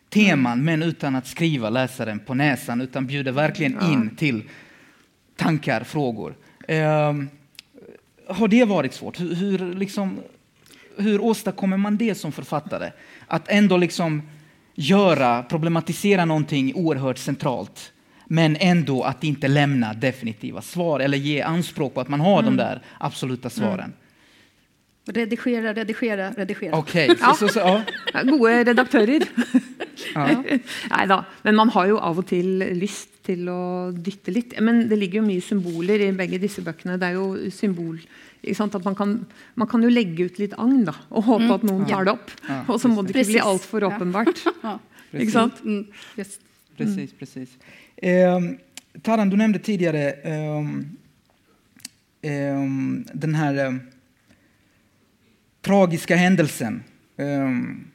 [0.08, 0.64] teman, mm.
[0.64, 4.42] men utan att skriva läsaren på näsan, utan bjuder verkligen in till
[5.36, 6.34] tankar, frågor.
[6.68, 7.28] Um,
[8.30, 9.20] har det varit svårt?
[9.20, 10.20] Hur, hur, liksom,
[10.96, 12.90] hur åstadkommer man det som författare?
[13.26, 14.22] Att ändå liksom
[14.74, 17.92] göra, problematisera någonting oerhört centralt
[18.26, 22.44] men ändå att inte lämna definitiva svar eller ge anspråk på att man har mm.
[22.44, 23.80] de där absoluta svaren.
[23.80, 23.92] Mm.
[25.06, 26.76] Redigera, redigera, redigera.
[26.78, 27.34] Okej, okay.
[27.38, 27.82] så, så, ja.
[28.22, 29.22] Gode redaktörer.
[30.14, 30.44] Ja.
[30.90, 31.24] Nej då.
[31.42, 34.60] Men man har ju av och till lust till att dytta lite.
[34.60, 36.96] Men det ligger ju mycket symboler i bägge dessa böckerna.
[36.96, 38.00] Det är ju symbol
[38.58, 41.54] att man, kan, man kan ju lägga ut lite agn då, och hoppas mm.
[41.54, 42.30] att någon tar det upp.
[42.48, 44.38] Ja, och så må det inte bli allt för uppenbart.
[44.62, 44.78] ja.
[45.10, 45.34] Precis.
[45.64, 45.86] Mm.
[46.16, 46.38] Yes.
[46.76, 47.48] Precis, precis.
[47.96, 48.40] Eh,
[49.02, 50.58] Taran, du nämnde tidigare eh,
[52.22, 52.62] eh,
[53.12, 53.80] den här ehm,
[55.60, 56.82] tragiska händelsen
[57.16, 57.89] ehm,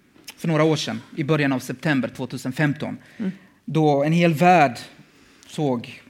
[0.45, 3.31] för några år sedan, i början av september 2015, mm.
[3.65, 4.77] då en hel värld
[5.47, 6.01] såg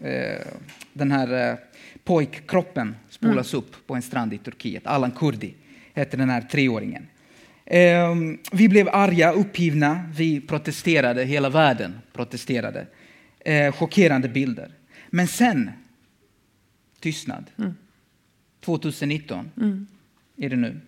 [0.00, 0.46] eh,
[0.92, 1.56] den här eh,
[2.04, 3.64] pojkkroppen spolas mm.
[3.64, 4.86] upp på en strand i Turkiet.
[4.86, 5.54] Alan Kurdi
[5.94, 7.06] hette den här treåringen.
[7.64, 8.14] Eh,
[8.52, 12.86] vi blev arga, uppgivna, vi protesterade, hela världen protesterade.
[13.40, 14.70] Eh, chockerande bilder.
[15.10, 15.70] Men sen,
[17.00, 17.50] tystnad.
[17.58, 17.74] Mm.
[18.64, 19.86] 2019 mm.
[20.36, 20.80] är det nu.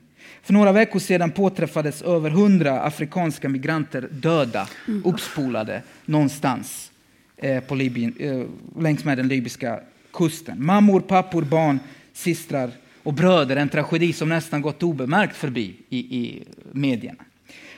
[0.42, 5.02] För några veckor sedan påträffades över hundra afrikanska migranter döda, mm.
[5.04, 6.90] uppspolade någonstans
[7.36, 9.80] eh, på Libyen, eh, längs med den libyska
[10.12, 10.64] kusten.
[10.64, 11.78] Mammor, pappor, barn,
[12.12, 12.70] systrar
[13.02, 13.56] och bröder.
[13.56, 17.24] En tragedi som nästan gått obemärkt förbi i, i medierna.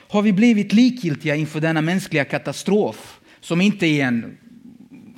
[0.07, 4.37] Har vi blivit likgiltiga inför denna mänskliga katastrof som inte är en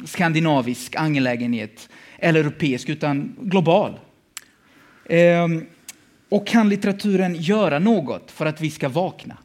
[0.05, 3.99] skandinavisk angelägenhet eller europeisk utan global?
[5.09, 5.65] Ehm,
[6.29, 9.37] och kan litteraturen göra något för att vi ska vakna?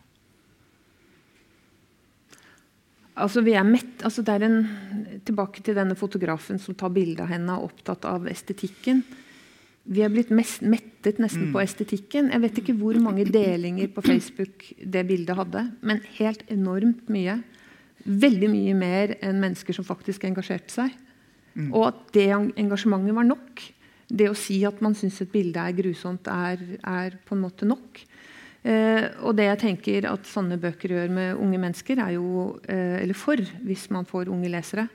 [3.13, 4.63] Altså, vi er mett, altså det er en,
[5.27, 9.03] tilbake til denne fotografen som tar bilde av henne og opptatt av estetikken.
[9.85, 11.53] Vi er blitt mest, mettet nesten mm.
[11.53, 12.31] på estetikken.
[12.33, 17.37] Jeg vet ikke hvor mange delinger på Facebook det bildet hadde, men helt enormt mye.
[18.07, 20.97] Veldig mye mer enn mennesker som faktisk engasjerte seg.
[21.53, 21.69] Mm.
[21.69, 23.67] Og at det engasjementet var nok.
[24.13, 27.69] Det å si at man syns et bilde er grusomt, er, er på en måte
[27.69, 28.03] nok.
[28.63, 33.01] Eh, og det jeg tenker at sånne bøker gjør med unge mennesker, er jo eh,
[33.03, 34.87] Eller for, hvis man får unge lesere.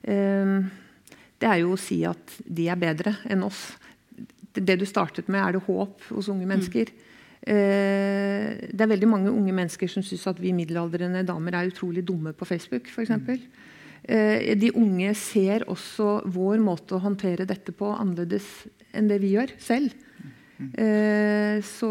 [0.00, 0.54] Eh,
[1.42, 3.72] det er jo å si at de er bedre enn oss.
[4.52, 6.92] Det du startet med, er det håp hos unge mennesker.
[6.92, 7.08] Mm.
[7.42, 12.30] det er veldig mange unge mennesker som syns at vi middelaldrende damer er utrolig dumme
[12.38, 13.10] på Facebook, f.eks.
[13.10, 13.40] Mm.
[14.02, 18.48] Eh, de unge ser også vår måte å håndtere dette på annerledes
[18.92, 19.94] enn det vi gjør selv.
[20.78, 21.90] Eh, så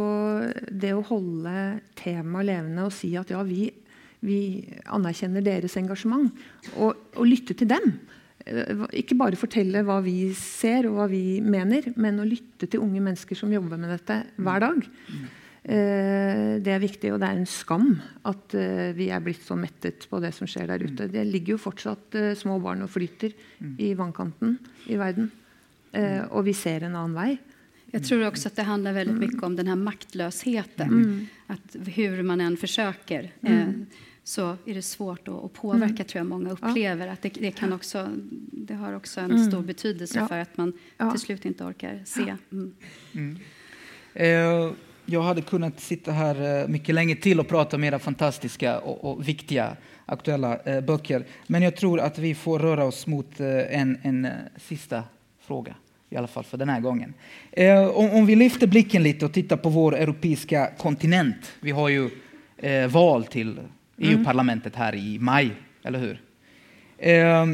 [0.71, 1.55] det å holde
[1.99, 3.67] temaet levende og si at ja, vi,
[4.23, 4.39] vi
[4.91, 6.31] anerkjenner deres engasjement,
[6.77, 7.93] og, og, lytte til dem.
[8.45, 12.67] Eh, Inte ikke bare fortelle hva vi ser og hva vi mener, men å lytte
[12.67, 14.83] til unge mennesker som jobber med dette hver dag.
[15.61, 17.93] Eh, det er viktig, og det er en skam
[18.27, 18.55] at
[18.97, 21.09] vi er blitt så mettet på det som skjer der ute.
[21.11, 23.33] Det ligger jo fortsatt små barn og flyter
[23.81, 24.57] i vannkanten
[24.89, 25.31] i verden.
[26.31, 27.39] Og vi ser en annen vei.
[27.91, 30.87] Jag tror också att det handlar väldigt mycket om den här maktlösheten.
[30.87, 31.27] Mm.
[31.47, 33.85] Att hur man än försöker eh, mm.
[34.23, 36.05] så är det svårt att, påverka, mm.
[36.05, 37.07] tror jag många upplever.
[37.07, 38.09] Att det, det, kan också,
[38.51, 39.51] det har också en mm.
[39.51, 40.27] stor betydelse ja.
[40.27, 41.11] för att man ja.
[41.11, 42.35] till slut inte orkar se.
[42.51, 42.73] Mm.
[43.13, 43.37] Mm.
[44.13, 44.73] Eh,
[45.05, 49.11] jag hade kunnat sitta här eh, mycket länge till och prata om era fantastiska och,
[49.11, 49.75] och viktiga
[50.05, 51.25] aktuella eh, böcker.
[51.47, 55.03] Men jag tror att vi får röra oss mot eh, en, en eh, sista
[55.41, 55.75] fråga
[56.09, 57.13] i alla fall för den här gången.
[57.51, 61.51] Eh, om, om, vi lyfter blicken lite och tittar på vår europeiska kontinent.
[61.59, 62.09] Vi har ju
[62.89, 63.59] val till
[63.97, 65.51] EU-parlamentet här i maj,
[65.83, 66.21] eller hur?
[66.97, 67.45] Eh,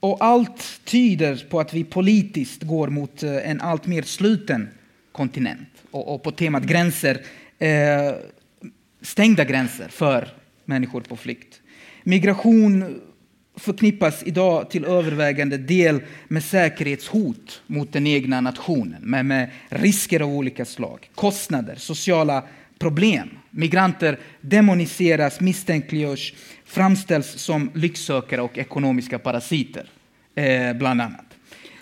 [0.00, 4.68] och allt tyder på att vi politiskt går mot en allt mer sluten
[5.12, 5.73] kontinent.
[5.94, 7.20] Och, och på temat gränser,
[7.58, 8.14] eh,
[9.02, 10.28] stängda gränser för
[10.64, 11.60] människor på flykt.
[12.02, 13.00] Migration
[13.56, 20.28] förknippas idag till övervägande del med säkerhetshot mot den egna nationen, med, med risker av
[20.28, 22.42] olika slag, kostnader, sociala
[22.78, 23.28] problem.
[23.50, 26.34] Migranter demoniseras, misstänkliggörs,
[26.64, 29.86] framställs som lycksökare och ekonomiska parasiter,
[30.34, 31.26] eh, bland annat.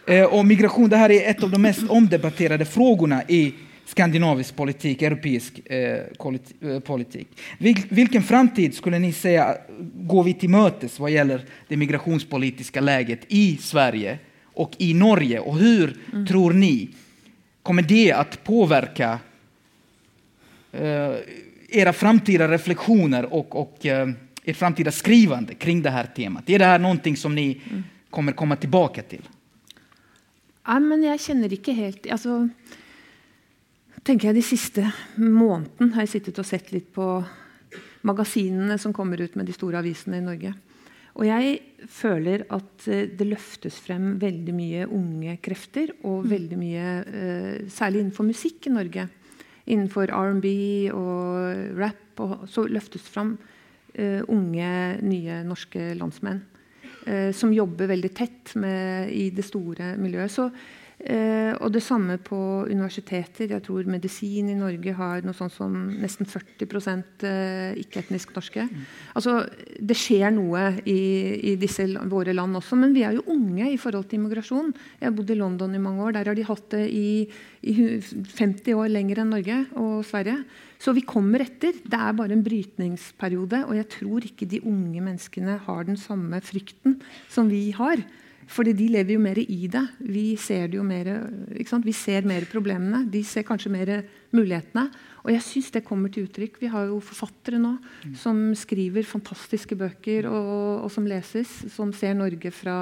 [0.07, 3.55] Eh, och migration, det här är ett av de mest omdebatterade frågorna i
[3.85, 5.78] skandinavisk politik, europeisk eh,
[6.61, 7.28] eh, politik.
[7.59, 9.57] Vil, vilken framtid skulle ni säga
[9.95, 15.41] går vi till mötes vad gäller det migrationspolitiska läget i Sverige och i Norge?
[15.41, 16.26] Och hur mm.
[16.26, 16.89] tror ni
[17.62, 19.18] kommer det att påverka
[20.72, 21.12] eh,
[21.68, 24.09] era framtida reflektioner och, och eh,
[24.45, 26.51] ert framtida skrivande kring det här temat?
[26.51, 27.85] Är det här någonting som ni mm.
[28.11, 29.28] kommer komma tillbaka till?
[30.66, 32.11] Ja, men jag känner inte helt...
[32.11, 32.49] Alltså,
[34.07, 37.07] tenker jeg De siste måneden har jeg sittet og sett litt på
[38.07, 40.53] magasinene som kommer ut med de store avisene i Norge.
[41.12, 41.59] Og jeg
[41.92, 46.30] føler at eh, det løftes frem veldig mye unge krefter, og mm.
[46.30, 49.09] veldig mye eh, Særlig innenfor musikk i Norge.
[49.68, 50.46] Innenfor R&B
[50.96, 54.70] og rap og, så løftes fram uh, unge,
[55.07, 56.40] nye norske landsmenn.
[57.07, 60.34] Uh, som jobber veldig tett med, i det store miljøet.
[60.34, 60.48] Så
[61.03, 62.36] Eh, og det samme på
[62.70, 63.50] universiteter.
[63.50, 68.68] Jeg tror medisin i Norge har noe sånt som nesten 40 eh, ikke-etnisk norske.
[68.70, 68.84] Mm.
[69.18, 69.40] Altså,
[69.82, 71.00] det skjer noe i,
[71.53, 74.70] i disse våre land også, men vi er jo unge i forhold til immigrasjon.
[75.00, 76.14] Jeg har bodd i London i mange år.
[76.14, 77.26] Der har de hatt det i,
[77.66, 80.38] i 50 år lenger enn Norge og Sverige.
[80.82, 81.74] Så vi kommer etter.
[81.82, 83.66] Det er bare en brytningsperiode.
[83.66, 87.00] Og jeg tror ikke de unge menneskene har den samme frykten
[87.30, 88.03] som vi har.
[88.53, 89.82] Fordi de lever jo mer i det.
[90.05, 91.09] Vi ser det jo mer,
[91.57, 93.07] vi ser mer problemene.
[93.09, 93.94] De ser kanskje mer
[94.34, 94.88] mulighetene.
[95.22, 96.59] Og jeg syns det kommer til uttrykk.
[96.61, 98.14] Vi har jo forfattere nå mm.
[98.18, 102.76] som skriver fantastiske bøker, og, og som leses, som ser Norge fra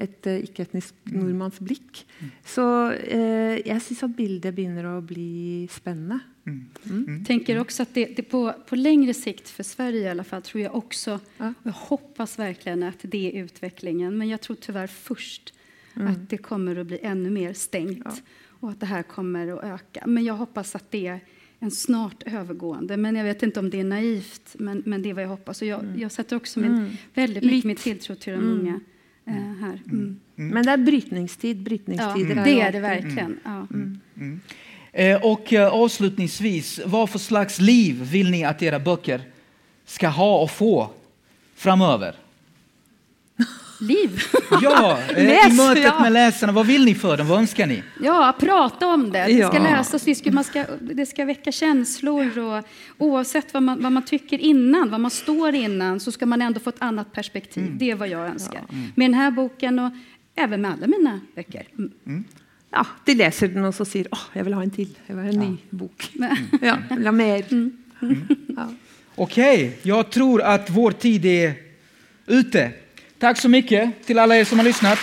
[0.00, 1.16] et uh, ikke-etnisk mm.
[1.18, 2.04] nordmanns blikk.
[2.20, 2.30] Mm.
[2.54, 6.22] Så uh, jeg syns at bildet begynner å bli spennende.
[6.46, 6.66] Mm.
[6.90, 7.24] Mm.
[7.24, 10.62] Tänker också att det, det, på, på längre sikt för Sverige i alla fall tror
[10.62, 11.54] jag också, ja.
[11.62, 15.54] jag hoppas verkligen att det är utvecklingen, men jag tror tyvärr först
[15.94, 18.12] att det kommer att bli ännu mer stängt Ja.
[18.48, 20.06] och att det här kommer att öka.
[20.06, 21.20] Men jag hoppas att det är
[21.58, 22.96] en snart övergående.
[22.96, 25.62] Men jag vet inte om det är naivt, men, men det är vad jag hoppas.
[25.62, 28.80] Och jag, jag sätter också min, väldigt mycket min tilltro till de unga
[29.26, 29.82] eh, här.
[29.86, 30.20] Mm.
[30.34, 31.56] Men det är brytningstid.
[31.56, 33.40] Ja, Brytningstider det ju är det verkligen.
[33.44, 33.66] Ja.
[34.92, 39.22] Eh, Och eh, avslutningsvis, vad för slags liv vill ni att era böcker
[39.86, 40.90] ska ha och få
[41.56, 42.14] framöver?
[43.80, 44.20] Liv!
[44.62, 46.00] Ja, eh, i Läs, mötet ja.
[46.02, 47.26] med läsarna, vad vill ni för dem?
[47.28, 47.82] Vad önskar ni?
[48.02, 49.24] Ja, prata om det.
[49.26, 49.62] Det ska Ja.
[49.62, 52.38] läsas, vi ska, man ska, det ska väcka känslor.
[52.38, 52.64] Och,
[52.98, 56.60] oavsett vad man, vad man tycker innan, vad man står innan, så ska man ändå
[56.60, 57.70] få ett annat perspektiv.
[57.78, 58.62] Det är vad jag önskar.
[58.94, 59.92] Med den här boken och
[60.34, 61.66] även med alla mina böcker.
[61.78, 62.24] Mm.
[62.72, 64.98] Ja, de läser den och så säger åh, jag vill ha en till.
[65.06, 66.10] Jag vill ha en ny bok.
[66.14, 67.44] Men- Ja, jag vill ha mer.
[68.56, 68.68] Ja.
[69.14, 71.54] Okej, jag tror att vår tid är
[72.26, 72.70] ute.
[73.18, 74.98] Tack så mycket till alla er som har lyssnat.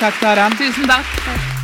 [0.00, 0.56] Tack Taran.
[0.56, 1.57] Tusen tack.